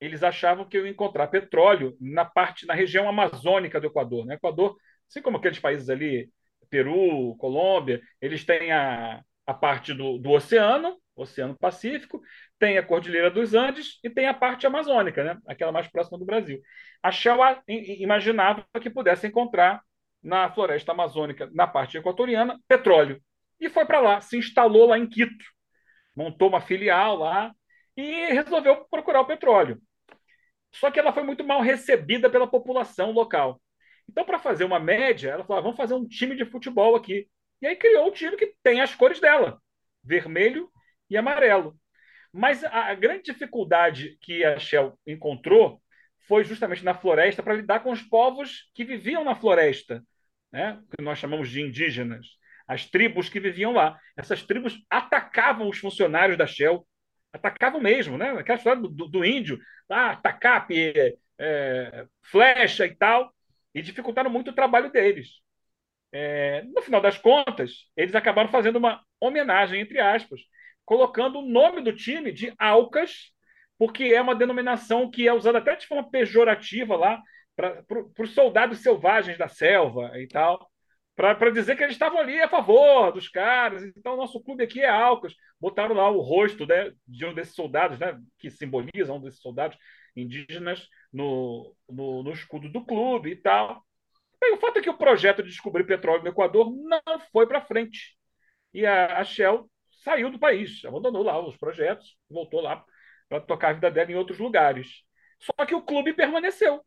[0.00, 4.24] Eles achavam que iam encontrar petróleo na parte na região amazônica do Equador.
[4.24, 4.34] Né?
[4.34, 4.76] Equador,
[5.08, 6.30] assim como aqueles países ali,
[6.70, 12.22] Peru, Colômbia, eles têm a, a parte do, do oceano, Oceano Pacífico,
[12.58, 15.38] tem a Cordilheira dos Andes e tem a parte amazônica, né?
[15.46, 16.60] aquela mais próxima do Brasil.
[17.02, 19.82] A Shell imaginava que pudesse encontrar
[20.22, 23.20] na floresta amazônica, na parte equatoriana, petróleo.
[23.60, 25.44] E foi para lá, se instalou lá em Quito,
[26.16, 27.52] montou uma filial lá
[27.96, 29.80] e resolveu procurar o petróleo.
[30.72, 33.60] Só que ela foi muito mal recebida pela população local.
[34.08, 37.28] Então, para fazer uma média, ela falou: ah, vamos fazer um time de futebol aqui.
[37.60, 39.60] E aí criou um time que tem as cores dela:
[40.02, 40.70] vermelho
[41.12, 41.76] e amarelo.
[42.32, 45.82] Mas a grande dificuldade que a Shell encontrou
[46.26, 50.02] foi justamente na floresta para lidar com os povos que viviam na floresta,
[50.50, 50.80] né?
[50.96, 52.26] que nós chamamos de indígenas,
[52.66, 53.98] as tribos que viviam lá.
[54.16, 56.86] Essas tribos atacavam os funcionários da Shell,
[57.32, 58.30] atacavam mesmo, né?
[58.30, 59.58] Aquela história do, do índio,
[59.90, 63.34] ah, tacape, é, é, flecha e tal,
[63.74, 65.42] e dificultaram muito o trabalho deles.
[66.12, 70.40] É, no final das contas, eles acabaram fazendo uma homenagem, entre aspas,
[70.92, 73.32] colocando o nome do time de Alcas,
[73.78, 77.22] porque é uma denominação que é usada até de forma pejorativa lá
[77.56, 77.82] para
[78.18, 80.70] os soldados selvagens da selva e tal,
[81.16, 83.82] para dizer que eles estavam ali a favor dos caras.
[83.96, 85.34] Então, nosso clube aqui é Alcas.
[85.58, 89.78] Botaram lá o rosto né, de um desses soldados, né, que simboliza um desses soldados
[90.14, 93.82] indígenas no, no, no escudo do clube e tal.
[94.42, 97.62] E o fato é que o projeto de descobrir petróleo no Equador não foi para
[97.62, 98.14] frente.
[98.74, 99.71] E a, a Shell
[100.02, 102.84] saiu do país, abandonou lá os projetos, voltou lá
[103.28, 105.02] para tocar a vida dela em outros lugares.
[105.38, 106.84] Só que o clube permaneceu.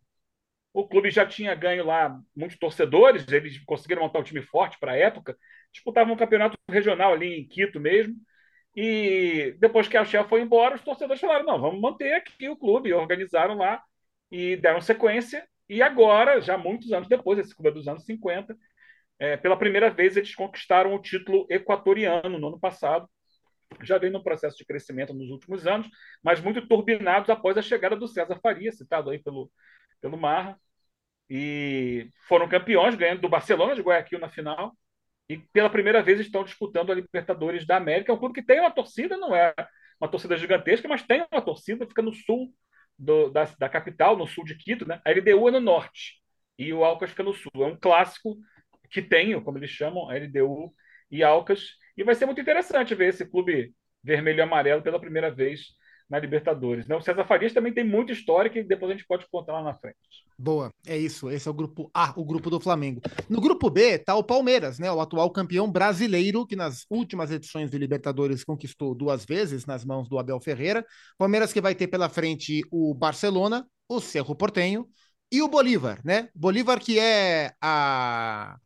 [0.74, 4.92] O clube já tinha ganho lá muitos torcedores, eles conseguiram montar um time forte para
[4.92, 5.38] a época,
[5.72, 8.16] disputavam um campeonato regional ali em Quito mesmo.
[8.76, 12.58] E depois que a Shell foi embora, os torcedores falaram: não, vamos manter aqui o
[12.58, 12.94] clube.
[12.94, 13.82] Organizaram lá
[14.30, 15.48] e deram sequência.
[15.70, 18.56] E agora, já muitos anos depois, esse clube é dos anos 50,
[19.20, 23.10] é, pela primeira vez eles conquistaram o título equatoriano no ano passado.
[23.82, 25.88] Já vem no processo de crescimento nos últimos anos,
[26.24, 29.52] mas muito turbinados após a chegada do César Faria, citado aí pelo,
[30.02, 30.60] pelo Marra
[31.30, 34.76] e foram campeões, ganhando do Barcelona de Guayaquil na final.
[35.28, 38.12] E pela primeira vez estão disputando a Libertadores da América.
[38.12, 39.54] É um clube que tem uma torcida, não é
[40.00, 42.54] uma torcida gigantesca, mas tem uma torcida, fica no sul
[42.98, 44.88] do, da, da capital, no sul de Quito.
[44.88, 45.02] Né?
[45.04, 46.22] A LDU é no norte
[46.60, 47.52] e o Alcas fica no sul.
[47.56, 48.38] É um clássico
[48.90, 50.74] que tem, como eles chamam, a LDU
[51.10, 51.76] e Alcas.
[51.98, 55.76] E vai ser muito interessante ver esse clube vermelho e amarelo pela primeira vez
[56.10, 56.88] na Libertadores.
[56.88, 56.96] Né?
[56.96, 59.74] O César Farias também tem muita história que depois a gente pode contar lá na
[59.74, 59.98] frente.
[60.38, 61.30] Boa, é isso.
[61.32, 63.02] Esse é o grupo A, o grupo do Flamengo.
[63.30, 64.92] No grupo B tá o Palmeiras, né?
[64.92, 70.08] O atual campeão brasileiro, que nas últimas edições de Libertadores conquistou duas vezes nas mãos
[70.08, 70.86] do Abel Ferreira.
[71.18, 74.88] Palmeiras que vai ter pela frente o Barcelona, o Cerro Portenho
[75.32, 76.30] e o Bolívar, né?
[76.36, 78.58] Bolívar que é a.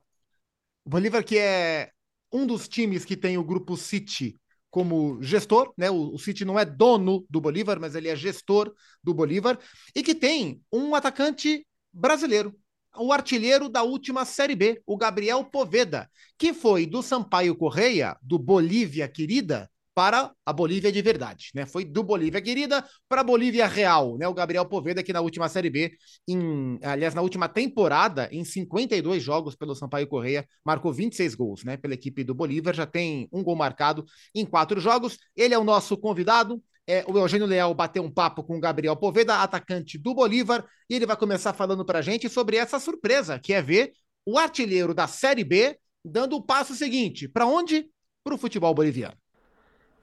[0.90, 1.92] Bolívar que é
[2.34, 4.36] um dos times que tem o grupo City
[4.72, 5.90] como gestor, né?
[5.92, 8.74] O, o City não é dono do Bolívar, mas ele é gestor
[9.04, 9.60] do Bolívar
[9.96, 12.56] e que tem um atacante brasileiro,
[12.98, 18.40] o artilheiro da última Série B, o Gabriel Poveda, que foi do Sampaio Correia, do
[18.40, 21.66] Bolívia Querida, para a Bolívia de verdade, né?
[21.66, 24.28] Foi do Bolívia querida para a Bolívia real, né?
[24.28, 25.92] O Gabriel Poveda que na última Série B,
[26.28, 31.76] em, aliás, na última temporada, em 52 jogos pelo Sampaio Correia, marcou 26 gols, né?
[31.78, 35.18] Pela equipe do Bolívar, já tem um gol marcado em quatro jogos.
[35.36, 36.64] Ele é o nosso convidado.
[36.88, 40.96] É, o Eugênio Leal bateu um papo com o Gabriel Poveda, atacante do Bolívar, e
[40.96, 43.92] ele vai começar falando para a gente sobre essa surpresa, que é ver
[44.26, 47.28] o artilheiro da Série B dando o passo seguinte.
[47.28, 47.88] Para onde?
[48.24, 49.16] Para o futebol boliviano.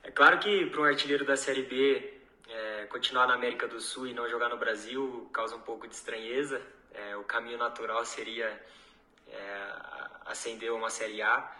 [0.07, 2.14] É claro que para um artilheiro da Série B
[2.49, 5.97] é, continuar na América do Sul e não jogar no Brasil causa um pouco de
[5.97, 6.62] estranheza.
[6.95, 8.49] É, o caminho natural seria
[9.29, 11.53] é, uma Série A,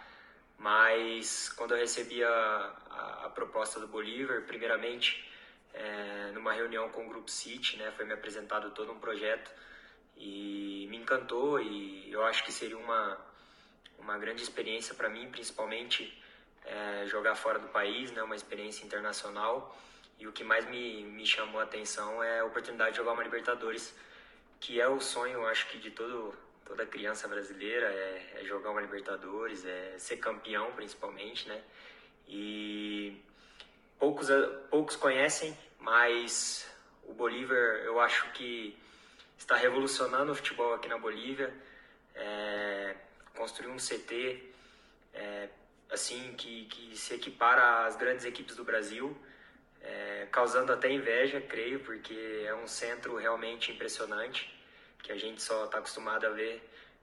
[0.57, 5.29] mas quando eu recebi a, a, a proposta do Bolívar, primeiramente
[5.73, 9.51] é, numa reunião com o Grupo City, né, foi me apresentado todo um projeto
[10.15, 13.17] e me encantou e eu acho que seria uma,
[13.99, 16.17] uma grande experiência para mim, principalmente
[16.67, 19.75] é, jogar fora do país, né, uma experiência internacional.
[20.19, 23.23] E o que mais me, me chamou a atenção é a oportunidade de jogar uma
[23.23, 23.95] Libertadores,
[24.59, 26.33] que é o sonho, acho que, de todo
[26.65, 31.63] toda criança brasileira, é, é jogar uma Libertadores, é ser campeão principalmente, né?
[32.27, 33.23] E
[33.97, 34.27] poucos,
[34.69, 36.69] poucos conhecem, mas
[37.05, 38.77] o Bolívar eu acho que
[39.37, 41.53] está revolucionando o futebol aqui na Bolívia.
[42.13, 42.95] É,
[43.33, 44.43] construiu um CT
[45.13, 45.49] é,
[45.89, 49.15] assim que, que se equipara às grandes equipes do Brasil,
[49.81, 54.53] é, causando até inveja, creio, porque é um centro realmente impressionante
[55.01, 56.61] que a gente só está acostumado a ver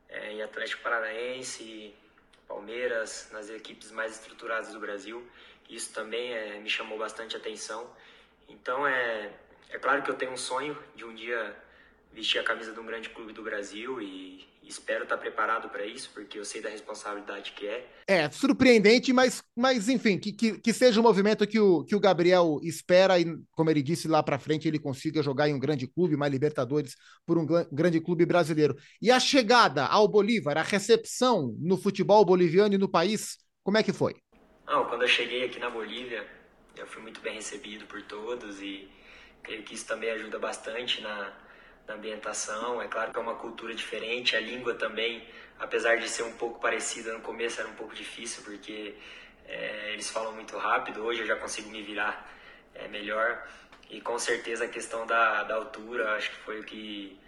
[0.09, 1.95] é, em Atlético Paranaense,
[2.47, 5.27] Palmeiras, nas equipes mais estruturadas do Brasil.
[5.69, 7.91] Isso também é, me chamou bastante atenção.
[8.49, 9.33] Então é,
[9.71, 11.57] é claro que eu tenho um sonho de um dia
[12.13, 16.11] vestir a camisa de um grande clube do Brasil e, espero estar preparado para isso,
[16.13, 17.89] porque eu sei da responsabilidade que é.
[18.07, 21.95] É, surpreendente, mas, mas enfim, que, que, que seja o um movimento que o, que
[21.95, 25.59] o Gabriel espera e, como ele disse lá para frente, ele consiga jogar em um
[25.59, 26.95] grande clube, mais Libertadores,
[27.27, 28.77] por um grande clube brasileiro.
[29.01, 33.83] E a chegada ao Bolívar, a recepção no futebol boliviano e no país, como é
[33.83, 34.15] que foi?
[34.67, 36.27] Não, quando eu cheguei aqui na Bolívia,
[36.77, 38.89] eu fui muito bem recebido por todos e
[39.43, 41.44] creio que isso também ajuda bastante na
[41.87, 42.81] na ambientação.
[42.81, 45.27] É claro que é uma cultura diferente, a língua também,
[45.59, 48.95] apesar de ser um pouco parecida, no começo era um pouco difícil porque
[49.47, 51.05] é, eles falam muito rápido.
[51.05, 52.29] Hoje eu já consigo me virar
[52.75, 53.47] é, melhor
[53.91, 57.19] e com certeza a questão da, da altura acho que foi o que,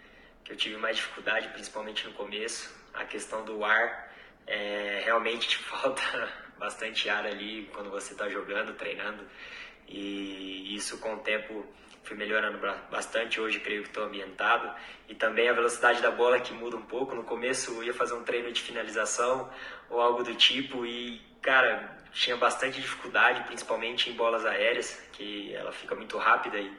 [0.43, 2.75] que eu tive mais dificuldade, principalmente no começo.
[2.93, 4.11] A questão do ar,
[4.47, 9.23] é, realmente te falta bastante ar ali quando você está jogando, treinando
[9.87, 11.65] e isso com o tempo
[12.07, 12.57] fui melhorando
[12.89, 13.39] bastante.
[13.39, 14.73] Hoje creio que estou ambientado.
[15.09, 17.13] E também a velocidade da bola que muda um pouco.
[17.13, 19.49] No começo eu ia fazer um treino de finalização
[19.89, 25.71] ou algo do tipo e, cara, tinha bastante dificuldade, principalmente em bolas aéreas, que ela
[25.71, 26.71] fica muito rápida e,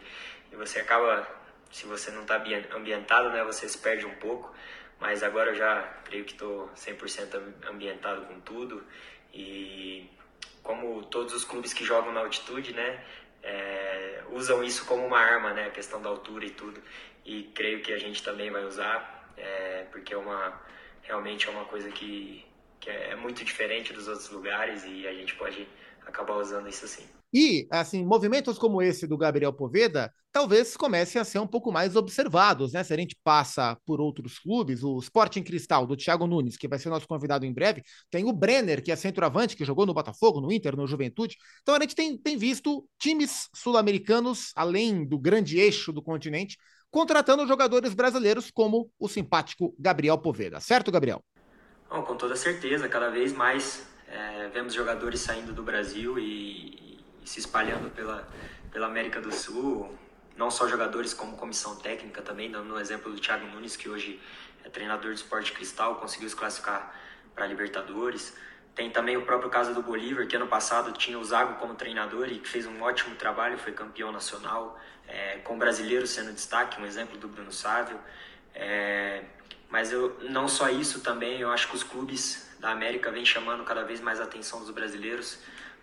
[0.50, 1.28] e você acaba,
[1.70, 2.42] se você não está
[2.74, 4.52] ambientado, né, você se perde um pouco.
[4.98, 8.82] Mas agora eu já creio que estou 100% ambientado com tudo
[9.32, 10.10] e
[10.62, 13.02] como todos os clubes que jogam na altitude, né,
[13.42, 15.66] é, usam isso como uma arma, né?
[15.66, 16.82] A questão da altura e tudo.
[17.24, 20.60] E creio que a gente também vai usar, é, porque é uma,
[21.02, 22.44] realmente é uma coisa que,
[22.80, 25.68] que é muito diferente dos outros lugares e a gente pode
[26.06, 27.17] acabar usando isso sim.
[27.32, 31.96] E, assim, movimentos como esse do Gabriel Poveda talvez comecem a ser um pouco mais
[31.96, 32.84] observados, né?
[32.84, 36.78] Se a gente passa por outros clubes, o Sporting Cristal, do Thiago Nunes, que vai
[36.78, 40.40] ser nosso convidado em breve, tem o Brenner, que é centroavante, que jogou no Botafogo,
[40.40, 41.36] no Inter, no Juventude.
[41.62, 46.56] Então a gente tem, tem visto times sul-americanos, além do grande eixo do continente,
[46.90, 50.60] contratando jogadores brasileiros como o simpático Gabriel Poveda.
[50.60, 51.22] Certo, Gabriel?
[51.90, 56.97] Bom, com toda certeza, cada vez mais é, vemos jogadores saindo do Brasil e,
[57.28, 58.26] se espalhando pela,
[58.72, 59.94] pela América do Sul,
[60.34, 64.18] não só jogadores como comissão técnica também, dando um exemplo do Thiago Nunes, que hoje
[64.64, 66.94] é treinador do Esporte Cristal, conseguiu se classificar
[67.34, 68.34] para a Libertadores.
[68.74, 72.28] Tem também o próprio caso do Bolívar, que ano passado tinha o Zago como treinador
[72.28, 76.86] e que fez um ótimo trabalho, foi campeão nacional, é, com brasileiros sendo destaque, um
[76.86, 77.98] exemplo do Bruno Sávio.
[78.54, 79.22] É,
[79.68, 83.64] mas eu, não só isso também, eu acho que os clubes da América vêm chamando
[83.64, 85.38] cada vez mais a atenção dos brasileiros.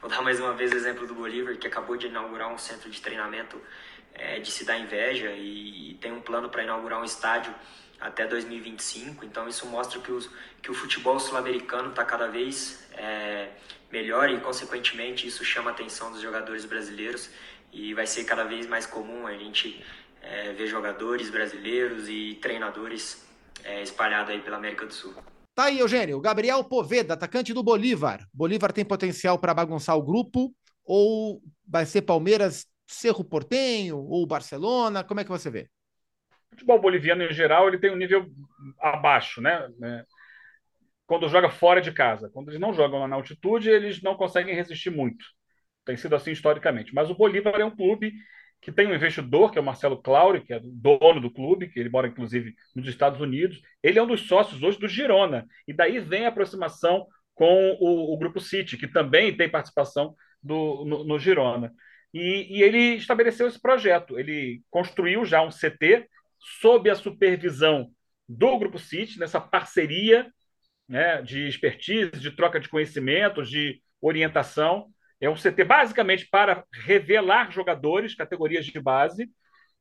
[0.05, 2.91] Vou dar mais uma vez o exemplo do Bolívar, que acabou de inaugurar um centro
[2.91, 3.59] de treinamento
[4.13, 7.51] é, de se dar inveja e, tem um plano para inaugurar um estádio
[7.99, 9.25] até 2025.
[9.25, 10.29] Então isso mostra que, os,
[10.61, 13.49] que o futebol sul-americano está cada vez é,
[13.91, 17.31] melhor e, consequentemente, isso chama a atenção dos jogadores brasileiros
[17.73, 19.83] e vai ser cada vez mais comum a gente
[20.21, 23.27] é, ver jogadores brasileiros e treinadores
[23.63, 25.15] é, espalhados aí pela América do Sul.
[25.55, 26.19] Tá aí, Eugênio.
[26.19, 28.27] Gabriel Poveda, atacante do Bolívar.
[28.33, 35.01] Bolívar tem potencial para bagunçar o grupo ou vai ser Palmeiras, Cerro Portenho ou Barcelona?
[35.01, 35.69] Como é que você vê?
[36.51, 38.29] O futebol boliviano, em geral, ele tem um nível
[38.81, 39.65] abaixo, né?
[39.81, 40.05] É,
[41.07, 42.29] quando joga fora de casa.
[42.29, 45.25] Quando eles não jogam na altitude, eles não conseguem resistir muito.
[45.85, 46.93] Tem sido assim historicamente.
[46.93, 48.13] Mas o Bolívar é um clube
[48.65, 51.79] que tem um investidor, que é o Marcelo Claure, que é dono do clube, que
[51.79, 53.61] ele mora inclusive nos Estados Unidos.
[53.83, 55.45] Ele é um dos sócios hoje do Girona.
[55.67, 60.83] E daí vem a aproximação com o, o Grupo City, que também tem participação do,
[60.83, 61.71] no, no Girona.
[62.11, 64.17] E, e, ele estabeleceu esse projeto.
[64.17, 66.07] Ele construiu já um CT
[66.59, 67.91] sob a supervisão
[68.27, 70.25] do Grupo City, nessa parceria
[70.89, 74.87] né, de expertise, de troca de conhecimentos, de orientação.
[75.25, 79.27] É um CT basicamente para revelar jogadores, categorias de base,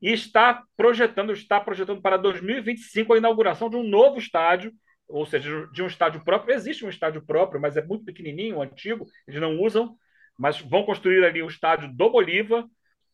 [0.00, 4.72] e está projetando, está projetando para 2025 a inauguração de um novo estádio,
[5.06, 6.54] ou seja, de um estádio próprio.
[6.54, 9.94] Existe um estádio próprio, mas é muito pequenininho, antigo, eles não usam,
[10.38, 12.64] mas vão construir ali o estádio do Bolívar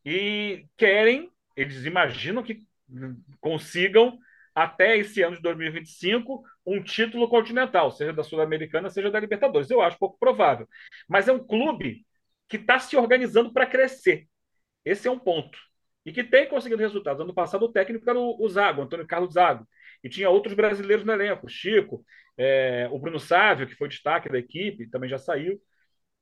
[0.04, 2.62] e querem, eles imaginam que
[3.40, 4.16] consigam
[4.54, 9.68] até esse ano de 2025 um título continental, seja da Sul-Americana, seja da Libertadores.
[9.68, 10.68] Eu acho pouco provável.
[11.08, 12.04] Mas é um clube
[12.50, 14.26] que está se organizando para crescer.
[14.84, 15.56] Esse é um ponto.
[16.04, 17.22] E que tem conseguido resultados.
[17.22, 19.66] Ano passado o técnico era o Zago, Antônio Carlos Zago.
[20.02, 22.04] E tinha outros brasileiros no elenco, Chico,
[22.36, 25.60] é, o Bruno Sávio, que foi destaque da equipe, também já saiu.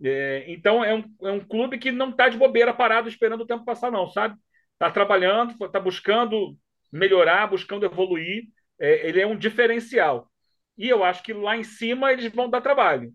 [0.02, 3.46] É, então é um, é um clube que não está de bobeira parado esperando o
[3.46, 4.36] tempo passar, não, sabe?
[4.74, 6.56] Está trabalhando, está buscando
[6.92, 8.44] melhorar, buscando evoluir.
[8.78, 10.30] É, ele é um diferencial.
[10.76, 13.12] E eu acho que lá em cima eles vão dar trabalho.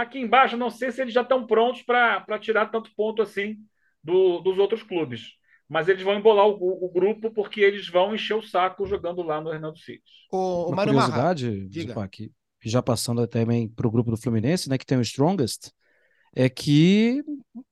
[0.00, 3.56] Aqui embaixo, não sei se eles já estão prontos para tirar tanto ponto assim
[4.02, 5.32] do, dos outros clubes.
[5.68, 9.40] Mas eles vão embolar o, o, grupo porque eles vão encher o saco jogando lá
[9.40, 10.02] no Hernando City.
[10.32, 12.32] O, Uma Mário curiosidade, Zupac,
[12.64, 15.70] já passando também para o grupo do Fluminense, né, que tem o Strongest,
[16.34, 17.22] é que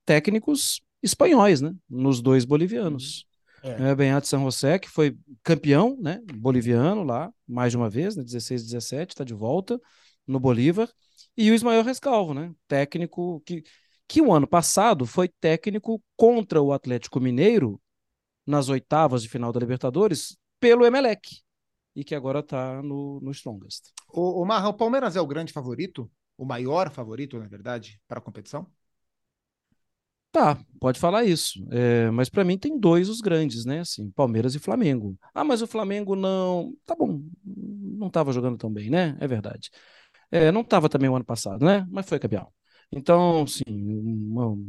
[0.05, 3.25] técnicos espanhóis, né, nos dois bolivianos.
[3.63, 3.91] É.
[3.91, 8.23] É, Benhato San José, que foi campeão né, boliviano lá, mais de uma vez, né,
[8.23, 9.81] 16, 17, está de volta
[10.27, 10.89] no Bolívar.
[11.37, 13.63] E o Ismael Rescalvo, né, técnico que,
[14.09, 17.81] que o ano passado foi técnico contra o Atlético Mineiro
[18.47, 21.41] nas oitavas de final da Libertadores pelo Emelec
[21.95, 23.93] e que agora está no, no Strongest.
[24.09, 26.11] O, o Marra, o Palmeiras é o grande favorito?
[26.37, 28.71] O maior favorito, na verdade, para a competição?
[30.33, 31.67] Tá, pode falar isso.
[31.71, 33.81] É, mas para mim tem dois os grandes, né?
[33.81, 35.17] Assim, Palmeiras e Flamengo.
[35.35, 36.75] Ah, mas o Flamengo não.
[36.85, 39.17] Tá bom, não estava jogando tão bem, né?
[39.19, 39.71] É verdade.
[40.31, 41.87] É, não estava também o ano passado, né?
[41.91, 42.53] Mas foi campeão.
[42.93, 43.65] Então, sim,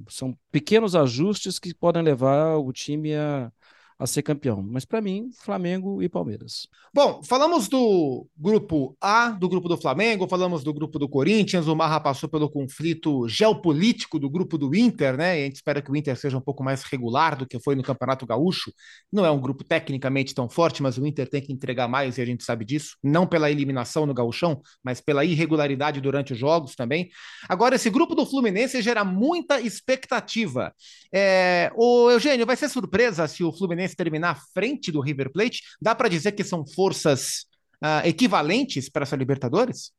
[0.10, 3.52] são pequenos ajustes que podem levar o time a,
[4.00, 4.62] a ser campeão.
[4.62, 6.68] Mas para mim, Flamengo e Palmeiras.
[6.94, 11.68] Bom, falamos do grupo A, do grupo do Flamengo, falamos do grupo do Corinthians.
[11.68, 15.40] O Marra passou pelo conflito geopolítico do grupo do Inter, né?
[15.40, 17.76] E a gente espera que o Inter seja um pouco mais regular do que foi
[17.76, 18.72] no Campeonato Gaúcho.
[19.12, 22.22] Não é um grupo tecnicamente tão forte, mas o Inter tem que entregar mais e
[22.22, 22.98] a gente sabe disso.
[23.04, 27.10] Não pela eliminação no Gauchão, mas pela irregularidade durante os jogos também.
[27.50, 30.74] Agora, esse grupo do Fluminense gera muita expectativa.
[31.12, 31.72] É...
[31.76, 35.62] O Eugênio, vai ser surpresa se o Fluminense Fluminense terminar à frente do River Plate?
[35.82, 37.46] Dá para dizer que são forças
[37.84, 39.92] uh, equivalentes para essa Libertadores?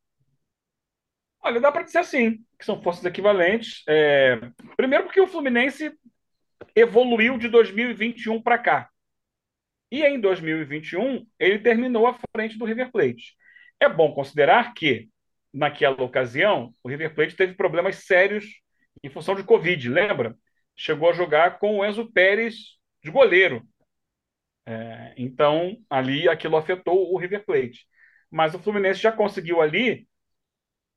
[1.41, 3.83] Olha, dá para dizer sim, que são forças equivalentes.
[3.89, 4.39] É...
[4.77, 5.93] Primeiro, porque o Fluminense
[6.75, 8.91] evoluiu de 2021 para cá.
[9.91, 13.35] E em 2021, ele terminou à frente do River Plate.
[13.81, 15.09] É bom considerar que,
[15.53, 18.45] naquela ocasião, o River Plate teve problemas sérios
[19.03, 20.37] em função de Covid, lembra?
[20.77, 23.67] Chegou a jogar com o Enzo Pérez de goleiro.
[24.69, 27.87] É, então, ali aquilo afetou o River Plate.
[28.31, 30.07] Mas o Fluminense já conseguiu ali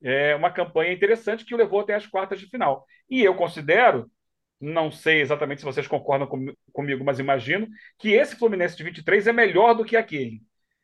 [0.03, 2.85] é, uma campanha interessante que o levou até as quartas de final.
[3.09, 4.11] E eu considero,
[4.59, 7.65] não sei exatamente se vocês concordam com, comigo, mas imagino,
[7.97, 10.41] que esse Fluminense de 23 é melhor do que aquele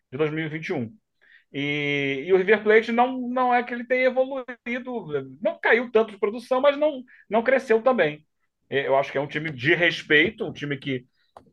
[0.09, 0.95] de 2021.
[1.51, 6.11] E, e, o River Plate não, não é que ele tenha evoluído, não caiu tanto
[6.11, 8.25] de produção, mas não, não cresceu também.
[8.69, 11.05] É, eu acho que é um time de respeito, um time que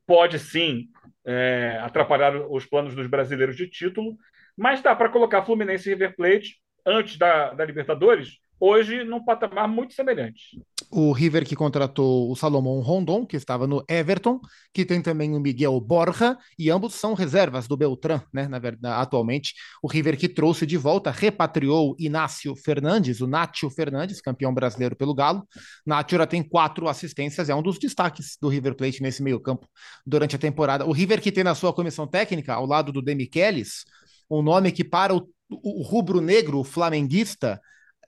[0.06, 0.88] pode sim
[1.24, 4.16] é, atrapalhar os planos dos brasileiros de título,
[4.56, 6.56] mas dá para colocar Fluminense e River Plate
[6.86, 10.60] antes da, da Libertadores hoje num patamar muito semelhante.
[10.90, 14.40] O River que contratou o Salomão Rondon, que estava no Everton,
[14.72, 18.46] que tem também o Miguel Borja, e ambos são reservas do Beltrán, né?
[18.46, 24.20] Na verdade, atualmente, o River que trouxe de volta, repatriou Inácio Fernandes, o Nátio Fernandes,
[24.20, 25.46] campeão brasileiro pelo Galo.
[25.84, 29.66] Nátio já tem quatro assistências, é um dos destaques do River Plate nesse meio-campo
[30.06, 30.84] durante a temporada.
[30.84, 33.84] O River que tem na sua comissão técnica, ao lado do Demichelis,
[34.30, 37.60] um nome que para o, o rubro-negro flamenguista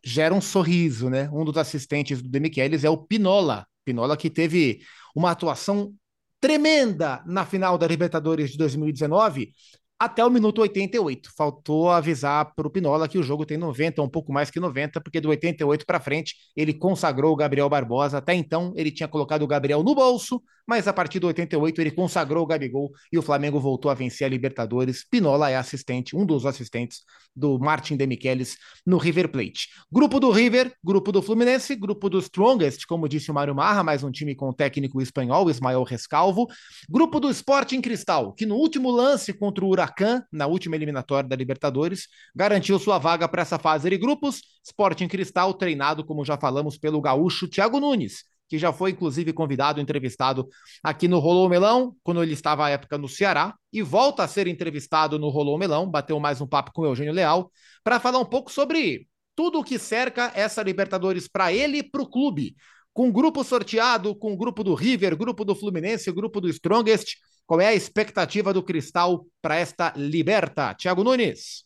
[0.08, 1.28] gera um sorriso, né?
[1.32, 3.66] Um dos assistentes do Demichelis é o Pinola.
[3.84, 4.80] Pinola que teve
[5.16, 5.92] uma atuação
[6.40, 9.52] tremenda na final da Libertadores de 2019,
[9.98, 11.30] até o minuto 88.
[11.36, 15.00] Faltou avisar para o Pinola que o jogo tem 90, um pouco mais que 90,
[15.00, 18.18] porque do 88 para frente ele consagrou o Gabriel Barbosa.
[18.18, 21.90] Até então ele tinha colocado o Gabriel no bolso, mas a partir do 88 ele
[21.90, 25.04] consagrou o Gabigol e o Flamengo voltou a vencer a Libertadores.
[25.08, 27.02] Pinola é assistente, um dos assistentes
[27.34, 29.68] do Martin Demichelis no River Plate.
[29.92, 34.02] Grupo do River, grupo do Fluminense, grupo do Strongest, como disse o Mário Marra, mais
[34.02, 36.46] um time com o técnico espanhol Ismael Rescalvo.
[36.88, 41.36] Grupo do Sporting Cristal, que no último lance contra o Huracan, na última eliminatória da
[41.36, 44.42] Libertadores, garantiu sua vaga para essa fase de grupos.
[44.64, 49.80] Sporting Cristal, treinado, como já falamos, pelo gaúcho Thiago Nunes que já foi inclusive convidado,
[49.80, 50.48] entrevistado
[50.82, 54.46] aqui no Rolou Melão, quando ele estava à época no Ceará, e volta a ser
[54.46, 57.50] entrevistado no Rolou Melão, bateu mais um papo com o Eugênio Leal,
[57.82, 62.02] para falar um pouco sobre tudo o que cerca essa Libertadores para ele e para
[62.02, 62.54] o clube.
[62.92, 67.16] Com grupo sorteado, com o grupo do River, grupo do Fluminense, grupo do Strongest,
[67.46, 70.74] Qual é a expectativa do Cristal para esta Liberta?
[70.74, 71.64] Thiago Nunes.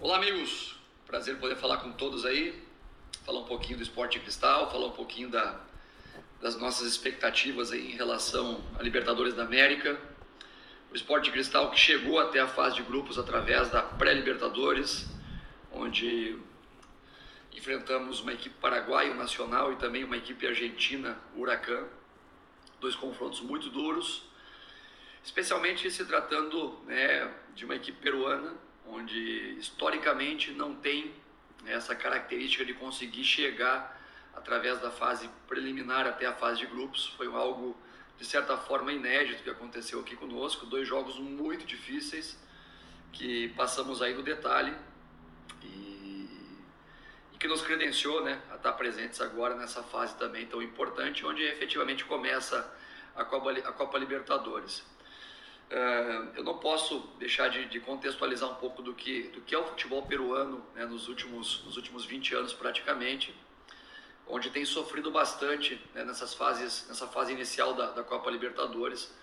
[0.00, 0.76] Olá, amigos.
[1.06, 2.60] Prazer poder falar com todos aí.
[3.24, 5.60] Falar um pouquinho do esporte cristal, falar um pouquinho da,
[6.42, 9.96] das nossas expectativas em relação a Libertadores da América.
[10.90, 15.06] O esporte cristal que chegou até a fase de grupos através da pré-Libertadores,
[15.72, 16.36] onde
[17.56, 21.46] enfrentamos uma equipe paraguaia, o Nacional, e também uma equipe argentina, o.
[22.80, 24.28] Dois confrontos muito duros,
[25.22, 28.54] especialmente se tratando né, de uma equipe peruana,
[28.86, 31.14] onde historicamente não tem
[31.66, 33.98] essa característica de conseguir chegar
[34.34, 37.08] através da fase preliminar até a fase de grupos.
[37.16, 37.76] Foi algo,
[38.18, 40.66] de certa forma, inédito que aconteceu aqui conosco.
[40.66, 42.38] Dois jogos muito difíceis
[43.12, 44.74] que passamos aí no detalhe
[45.62, 46.28] e,
[47.32, 51.42] e que nos credenciou né, a estar presentes agora nessa fase também tão importante, onde
[51.42, 52.72] efetivamente começa
[53.14, 54.84] a Copa, a Copa Libertadores.
[55.70, 59.58] Uh, eu não posso deixar de, de, contextualizar um pouco do que, do que é
[59.58, 63.32] o futebol peruano né, nos, últimos, nos últimos 20 anos praticamente,
[64.26, 69.14] onde tem sofrido bastante né, nessas fases, nessa fase inicial da, da Copa Libertadores.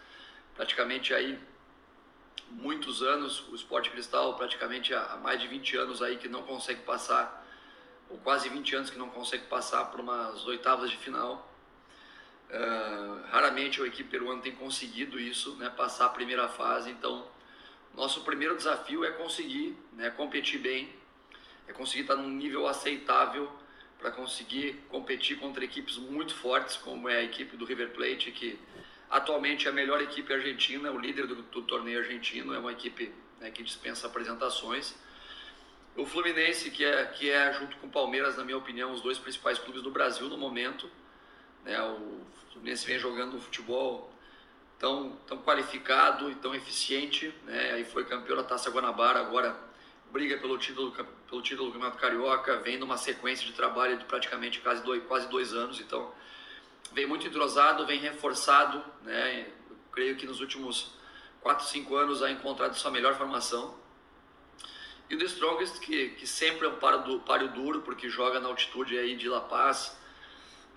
[0.56, 1.38] Praticamente aí
[2.52, 6.82] muitos anos, o Esporte Cristal praticamente há mais de 20 anos aí que não consegue
[6.84, 7.45] passar,
[8.10, 11.45] ou quase 20 anos que não consegue passar por umas oitavas de final.
[12.50, 16.89] Uh, raramente a equipe peruana tem conseguido isso, né, passar a primeira fase.
[16.89, 17.28] Então,
[17.93, 20.89] nosso primeiro desafio é conseguir né, competir bem,
[21.68, 23.52] é conseguir estar num nível aceitável
[24.00, 28.58] para conseguir competir contra equipes muito fortes, como é a equipe do River Plate, que
[29.10, 33.12] atualmente é a melhor equipe argentina, o líder do, do torneio argentino, é uma equipe
[33.39, 34.95] né, que dispensa apresentações.
[35.95, 39.18] O Fluminense, que é, que é, junto com o Palmeiras, na minha opinião, os dois
[39.18, 40.89] principais clubes do Brasil no momento.
[41.68, 42.22] Né, o
[42.53, 44.09] Fluminense vem jogando um futebol
[44.80, 47.74] tão, tão qualificado e tão eficiente, né?
[47.74, 49.53] Aí foi campeão da Taça Guanabara, agora
[50.09, 50.93] briga pelo título,
[51.30, 55.28] pelo título do Campeonato Carioca, vem numa sequência de trabalho de praticamente quase dois, quase
[55.28, 56.09] dois anos, então
[56.93, 59.51] vem muito entrosado, vem reforçado, né?
[59.91, 60.93] Creio que nos últimos
[61.41, 63.76] 4, 5 anos ha encontrado sua melhor formação.
[65.09, 68.47] E o The Strongest, que, que sempre é um páreo, páreo duro, porque joga na
[68.47, 69.97] altitude aí de La Paz,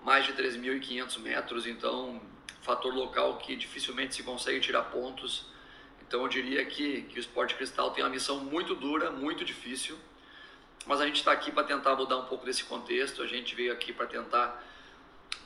[0.03, 2.21] mais de 3.500 metros, então
[2.61, 5.45] fator local que dificilmente se consegue tirar pontos.
[6.07, 9.97] Então eu diria que, que o esporte cristal tem uma missão muito dura, muito difícil,
[10.85, 13.71] mas a gente está aqui para tentar mudar um pouco desse contexto, a gente veio
[13.71, 14.63] aqui para tentar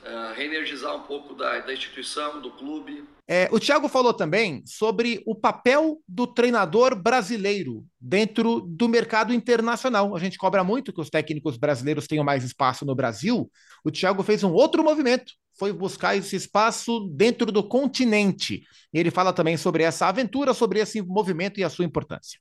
[0.06, 3.04] uh, reenergizar um pouco da, da instituição, do clube.
[3.28, 10.14] É, o Thiago falou também sobre o papel do treinador brasileiro dentro do mercado internacional.
[10.14, 13.50] A gente cobra muito que os técnicos brasileiros tenham mais espaço no Brasil.
[13.84, 18.62] O Thiago fez um outro movimento, foi buscar esse espaço dentro do continente.
[18.94, 22.38] E ele fala também sobre essa aventura, sobre esse movimento e a sua importância.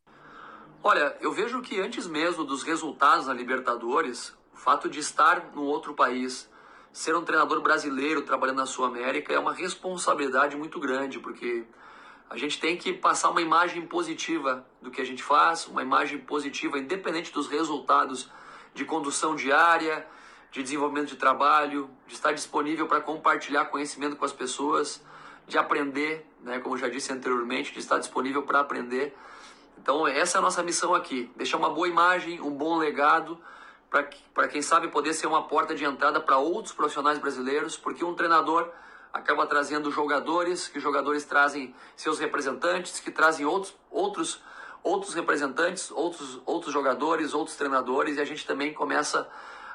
[0.84, 5.64] Olha, eu vejo que antes mesmo dos resultados na Libertadores, o fato de estar num
[5.64, 6.48] outro país,
[6.96, 11.66] ser um treinador brasileiro trabalhando na Sul América é uma responsabilidade muito grande, porque
[12.30, 16.20] a gente tem que passar uma imagem positiva do que a gente faz, uma imagem
[16.20, 18.32] positiva independente dos resultados
[18.74, 20.08] de condução diária,
[20.50, 25.04] de desenvolvimento de trabalho, de estar disponível para compartilhar conhecimento com as pessoas,
[25.46, 29.14] de aprender, né, como já disse anteriormente, de estar disponível para aprender.
[29.78, 33.38] Então, essa é a nossa missão aqui: deixar uma boa imagem, um bom legado
[33.90, 38.14] para quem sabe poder ser uma porta de entrada para outros profissionais brasileiros, porque um
[38.14, 38.70] treinador
[39.14, 44.42] acaba trazendo jogadores, que jogadores trazem seus representantes, que trazem outros, outros,
[44.84, 49.28] outros representantes, outros, outros jogadores, outros treinadores, e a gente também começa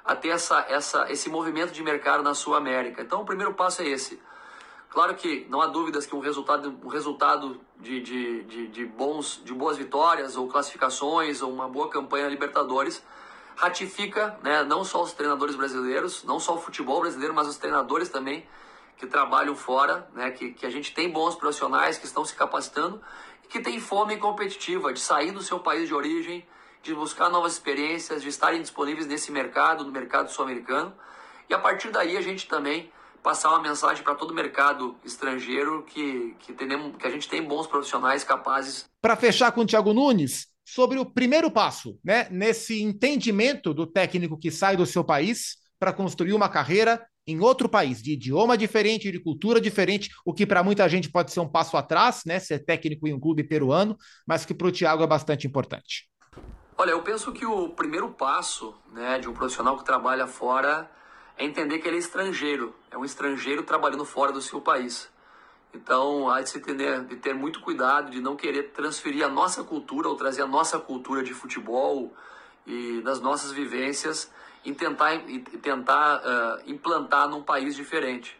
[0.05, 3.01] a ter essa, essa, esse movimento de mercado na Sul América.
[3.01, 4.21] Então, o primeiro passo é esse.
[4.91, 9.41] Claro que não há dúvidas que um resultado, um resultado de, de, de, de, bons,
[9.45, 13.03] de boas vitórias ou classificações ou uma boa campanha na Libertadores
[13.61, 18.09] ratifica né, não só os treinadores brasileiros, não só o futebol brasileiro, mas os treinadores
[18.09, 18.47] também
[18.97, 23.03] que trabalham fora, né, que, que a gente tem bons profissionais que estão se capacitando
[23.45, 26.47] e que têm fome competitiva de sair do seu país de origem,
[26.83, 30.95] de buscar novas experiências, de estarem disponíveis nesse mercado, no mercado sul-americano.
[31.47, 32.91] E a partir daí a gente também
[33.23, 37.43] passar uma mensagem para todo o mercado estrangeiro que, que, tenemos, que a gente tem
[37.43, 38.87] bons profissionais capazes.
[39.03, 44.39] Para fechar com o Thiago Nunes, sobre o primeiro passo, né, nesse entendimento do técnico
[44.39, 49.11] que sai do seu país para construir uma carreira em outro país, de idioma diferente,
[49.11, 52.61] de cultura diferente, o que para muita gente pode ser um passo atrás, né, ser
[52.61, 53.97] técnico em um clube peruano,
[54.27, 56.09] mas que para o Thiago é bastante importante.
[56.79, 60.91] Olha, eu penso que o primeiro passo né, de um profissional que trabalha fora
[61.37, 65.11] é entender que ele é estrangeiro, é um estrangeiro trabalhando fora do seu país.
[65.73, 69.63] Então, há de se ter, de ter muito cuidado de não querer transferir a nossa
[69.63, 72.13] cultura ou trazer a nossa cultura de futebol
[72.67, 74.31] e das nossas vivências
[74.65, 78.39] em tentar, em tentar uh, implantar num país diferente.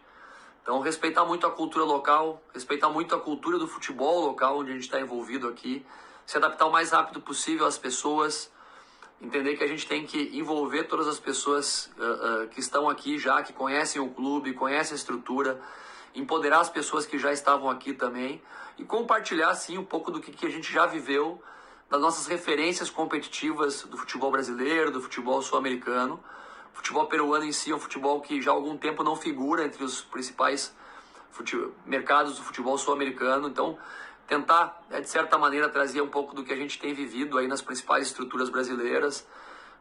[0.63, 4.75] Então, respeitar muito a cultura local, respeitar muito a cultura do futebol local onde a
[4.75, 5.85] gente está envolvido aqui,
[6.27, 8.53] se adaptar o mais rápido possível às pessoas,
[9.21, 13.19] entender que a gente tem que envolver todas as pessoas uh, uh, que estão aqui
[13.19, 15.61] já, que conhecem o clube, conhecem a estrutura,
[16.15, 18.43] empoderar as pessoas que já estavam aqui também
[18.79, 21.43] e compartilhar, sim, um pouco do que, que a gente já viveu,
[21.89, 26.23] das nossas referências competitivas do futebol brasileiro, do futebol sul-americano.
[26.73, 29.65] O futebol peruano em si é um futebol que já há algum tempo não figura
[29.65, 30.75] entre os principais
[31.85, 33.49] mercados do futebol sul-americano.
[33.49, 33.77] Então,
[34.27, 37.49] tentar, é, de certa maneira, trazer um pouco do que a gente tem vivido aí
[37.49, 39.27] nas principais estruturas brasileiras,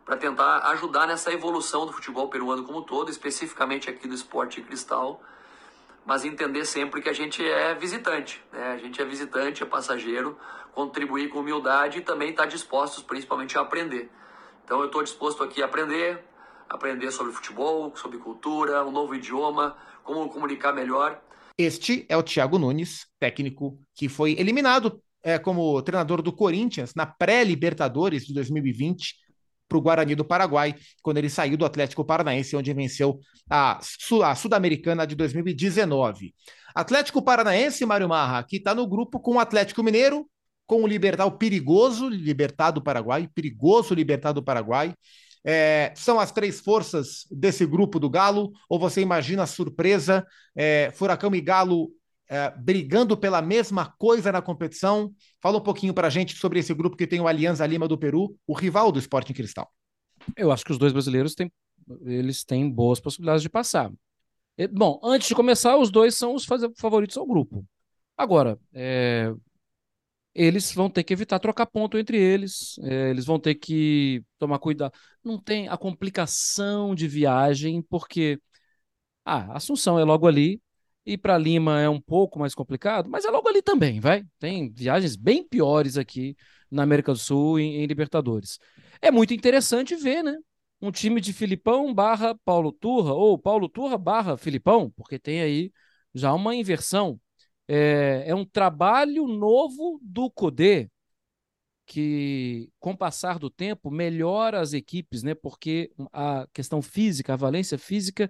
[0.04, 4.60] para tentar ajudar nessa evolução do futebol peruano como um todo, especificamente aqui do esporte
[4.62, 5.22] cristal
[6.06, 8.74] mas entender sempre que a gente é visitante, né?
[8.74, 10.38] A gente é visitante, é passageiro,
[10.74, 14.10] contribuir com humildade e também estar tá dispostos, principalmente, a aprender.
[14.64, 16.24] Então, eu estou disposto aqui a aprender,
[16.70, 21.22] aprender sobre futebol, sobre cultura, um novo idioma, como comunicar melhor.
[21.58, 27.06] Este é o Thiago Nunes, técnico que foi eliminado é, como treinador do Corinthians na
[27.06, 29.16] pré-Libertadores de 2020
[29.70, 33.80] para o Guarani do Paraguai, quando ele saiu do Atlético Paranaense, onde venceu a,
[34.26, 36.34] a Sul-Americana de 2019.
[36.74, 40.28] Atlético Paranaense, Mário Marra, que está no grupo com o Atlético Mineiro,
[40.65, 44.93] com o Libertar, perigoso Libertar do Paraguai, perigoso Libertar do Paraguai.
[45.45, 50.91] É, são as três forças desse grupo do Galo, ou você imagina a surpresa, é,
[50.93, 51.89] Furacão e Galo
[52.30, 55.12] é, brigando pela mesma coisa na competição.
[55.42, 57.98] Fala um pouquinho para a gente sobre esse grupo que tem o Alianza Lima do
[57.98, 59.70] Peru, o rival do Sporting Cristal.
[60.38, 61.52] Eu acho que os dois brasileiros têm,
[62.06, 63.92] eles têm boas possibilidades de passar.
[64.72, 66.46] Bom, antes de começar, os dois são os
[66.78, 67.66] favoritos ao grupo.
[68.18, 69.34] Agora, é,
[70.36, 74.60] eles vão ter que evitar trocar ponto entre eles, é, eles vão ter que tomar
[74.60, 74.94] cuidado.
[75.24, 78.40] Não tem a complicação de viagem, porque
[79.26, 80.62] ah, Assunção é logo ali,
[81.10, 84.24] Ir para Lima é um pouco mais complicado, mas é logo ali também, vai.
[84.38, 86.36] Tem viagens bem piores aqui
[86.70, 88.60] na América do Sul em, em Libertadores.
[89.01, 90.38] É muito interessante ver, né?
[90.80, 95.72] Um time de Filipão barra Paulo Turra, ou Paulo Turra barra Filipão, porque tem aí
[96.14, 97.20] já uma inversão.
[97.68, 100.89] É, é um trabalho novo do Codê,
[101.88, 105.34] que, com o passar do tempo, melhora as equipes, né?
[105.34, 108.30] Porque a questão física, a valência física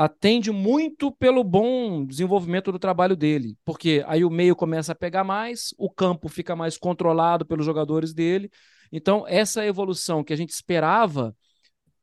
[0.00, 5.24] atende muito pelo bom desenvolvimento do trabalho dele, porque aí o meio começa a pegar
[5.24, 8.50] mais, o campo fica mais controlado pelos jogadores dele.
[8.90, 11.36] Então, essa evolução que a gente esperava,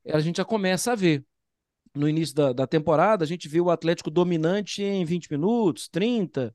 [0.06, 1.26] a gente já começa a ver.
[1.96, 6.54] No início da, da temporada, a gente viu o Atlético dominante em 20 minutos, 30.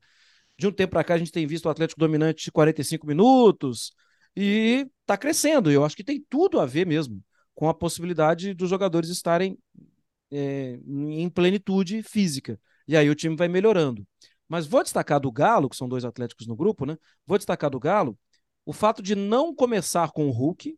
[0.57, 3.91] De um tempo para cá, a gente tem visto o Atlético dominante de 45 minutos.
[4.33, 5.69] E está crescendo.
[5.69, 7.21] Eu acho que tem tudo a ver mesmo
[7.53, 9.57] com a possibilidade dos jogadores estarem
[10.31, 12.59] é, em plenitude física.
[12.87, 14.05] E aí o time vai melhorando.
[14.47, 16.97] Mas vou destacar do Galo, que são dois atléticos no grupo, né?
[17.25, 18.17] Vou destacar do Galo
[18.65, 20.77] o fato de não começar com o Hulk,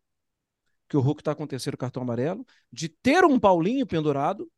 [0.88, 4.50] que o Hulk está com terceiro cartão amarelo, de ter um Paulinho pendurado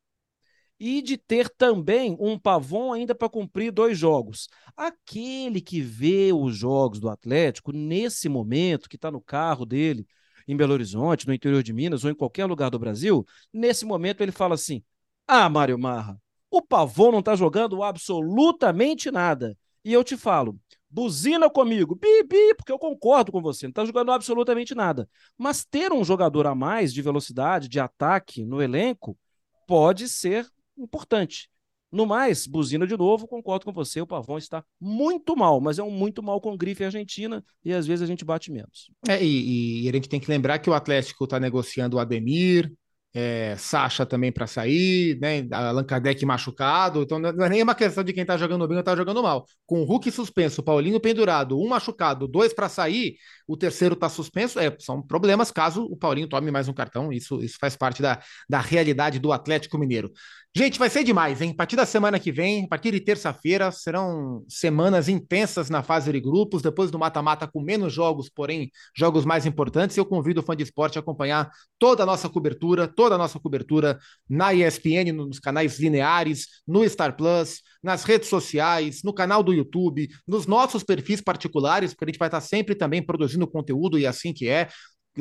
[0.80, 4.48] e de ter também um Pavon ainda para cumprir dois jogos.
[4.76, 10.06] Aquele que vê os jogos do Atlético nesse momento, que está no carro dele,
[10.48, 14.22] em Belo Horizonte, no interior de Minas ou em qualquer lugar do Brasil, nesse momento
[14.22, 14.84] ele fala assim:
[15.28, 16.20] Ah, Mário Marra,
[16.50, 19.58] o Pavon não está jogando absolutamente nada.
[19.84, 24.12] E eu te falo, buzina comigo, bi, porque eu concordo com você, não está jogando
[24.12, 25.10] absolutamente nada.
[25.38, 29.18] Mas ter um jogador a mais de velocidade, de ataque no elenco,
[29.66, 31.50] pode ser importante.
[31.92, 35.84] No mais, buzina de novo, concordo com você, o Pavão está muito mal, mas é
[35.84, 38.92] um muito mal com grife argentina e às vezes a gente bate menos.
[39.08, 42.72] É, e, e a gente tem que lembrar que o Atlético está negociando o Ademir,
[43.14, 45.48] é, Sacha também para sair, né?
[45.52, 47.02] Allan Kardec machucado.
[47.02, 49.46] Então não é nem uma questão de quem tá jogando bem ou tá jogando mal.
[49.66, 53.16] Com o Hulk suspenso, Paulinho pendurado, um machucado, dois para sair,
[53.48, 54.60] o terceiro tá suspenso.
[54.60, 57.12] É, são problemas caso o Paulinho tome mais um cartão.
[57.12, 60.12] Isso, isso faz parte da, da realidade do Atlético Mineiro.
[60.58, 61.51] Gente, vai ser demais, hein?
[61.51, 66.12] A partir da semana que vem, a partir de terça-feira, serão semanas intensas na fase
[66.12, 69.95] de grupos, depois do mata-mata com menos jogos, porém jogos mais importantes.
[69.95, 71.47] Eu convido o fã de esporte a acompanhar
[71.78, 77.16] toda a nossa cobertura, toda a nossa cobertura na ESPN, nos canais lineares, no Star
[77.16, 82.20] Plus, nas redes sociais, no canal do YouTube, nos nossos perfis particulares, porque a gente
[82.20, 84.70] vai estar sempre também produzindo conteúdo e assim que é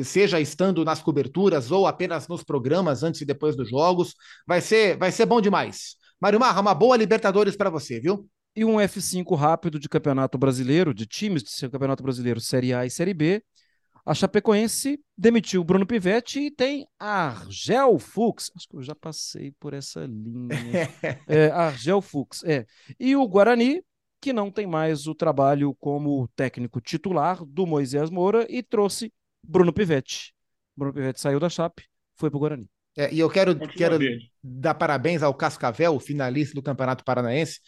[0.03, 4.13] seja estando nas coberturas ou apenas nos programas antes e depois dos jogos.
[4.47, 5.95] Vai ser, vai ser bom demais.
[6.19, 8.27] Mário Marra, uma boa Libertadores para você, viu?
[8.55, 12.89] e um F5 rápido de Campeonato Brasileiro, de times de Campeonato Brasileiro Série A e
[12.89, 13.43] Série B,
[14.03, 18.49] a Chapecoense demitiu o Bruno Pivetti e tem Argel Fux.
[18.55, 20.89] Acho que eu já passei por essa linha.
[21.27, 22.65] é, Argel Fux, é.
[22.99, 23.83] E o Guarani,
[24.19, 29.13] que não tem mais o trabalho como técnico titular do Moisés Moura e trouxe
[29.43, 30.33] Bruno Pivetti.
[30.75, 31.83] Bruno Pivetti saiu da Chape,
[32.15, 32.69] foi para o Guarani.
[32.97, 33.99] É, e eu quero, quero
[34.43, 37.59] dar parabéns ao Cascavel, finalista do Campeonato Paranaense.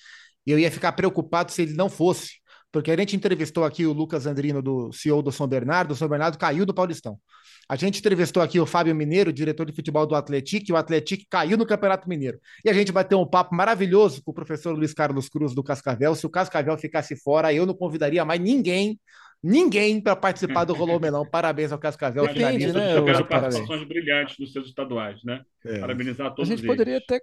[0.45, 2.39] E eu ia ficar preocupado se ele não fosse,
[2.72, 6.07] porque a gente entrevistou aqui o Lucas Andrino, do CEO do São Bernardo, o São
[6.07, 7.20] Bernardo caiu do Paulistão.
[7.67, 11.24] A gente entrevistou aqui o Fábio Mineiro, diretor de futebol do Atlético, e o Atlético
[11.30, 12.39] caiu no Campeonato Mineiro.
[12.65, 16.15] E a gente bateu um papo maravilhoso com o professor Luiz Carlos Cruz do Cascavel.
[16.15, 18.99] Se o Cascavel ficasse fora, eu não convidaria mais ninguém
[19.41, 21.25] ninguém para participar do Rolô Melão.
[21.25, 22.27] Parabéns ao Cascavel.
[22.27, 22.97] Depende, né?
[22.97, 25.41] Eu quero participações brilhantes dos seus estaduais, né?
[25.65, 25.79] É.
[25.79, 26.71] Parabenizar a todos A gente eles.
[26.71, 27.21] poderia até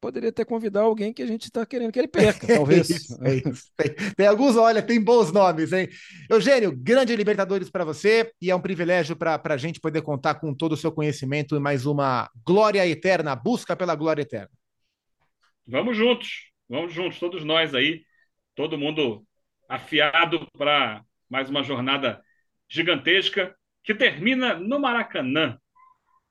[0.00, 2.90] poderia até convidar alguém que a gente está querendo que ele perca, talvez.
[2.90, 3.64] é isso, é isso.
[3.76, 5.88] Tem, tem, alguns, olha, tem bons nomes, hein?
[6.30, 10.54] Eugênio, grande Libertadores para você e é um privilégio para a gente poder contar com
[10.54, 14.50] todo o seu conhecimento e mais uma glória eterna, busca pela glória eterna.
[15.66, 18.02] Vamos juntos, vamos juntos, todos nós aí,
[18.54, 19.24] todo mundo
[19.68, 22.20] afiado para mais uma jornada
[22.68, 25.58] gigantesca que termina no Maracanã,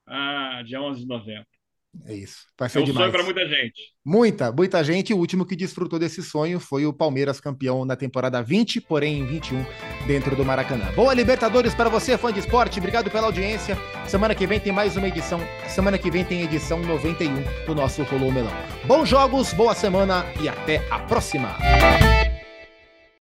[0.06, 1.48] ah, dia 11 de novembro.
[2.06, 2.46] É isso.
[2.58, 3.06] Vai ser é um demais.
[3.06, 3.82] sonho para muita gente.
[4.06, 5.14] Muita, muita gente.
[5.14, 9.26] O último que desfrutou desse sonho foi o Palmeiras, campeão na temporada 20, porém em
[9.26, 9.66] 21,
[10.06, 10.92] dentro do Maracanã.
[10.96, 12.80] Boa Libertadores para você, fã de esporte.
[12.80, 13.78] Obrigado pela audiência.
[14.08, 15.40] Semana que vem tem mais uma edição.
[15.68, 18.54] Semana que vem tem edição 91 do nosso Rolou Melão.
[18.86, 21.58] Bons jogos, boa semana e até a próxima.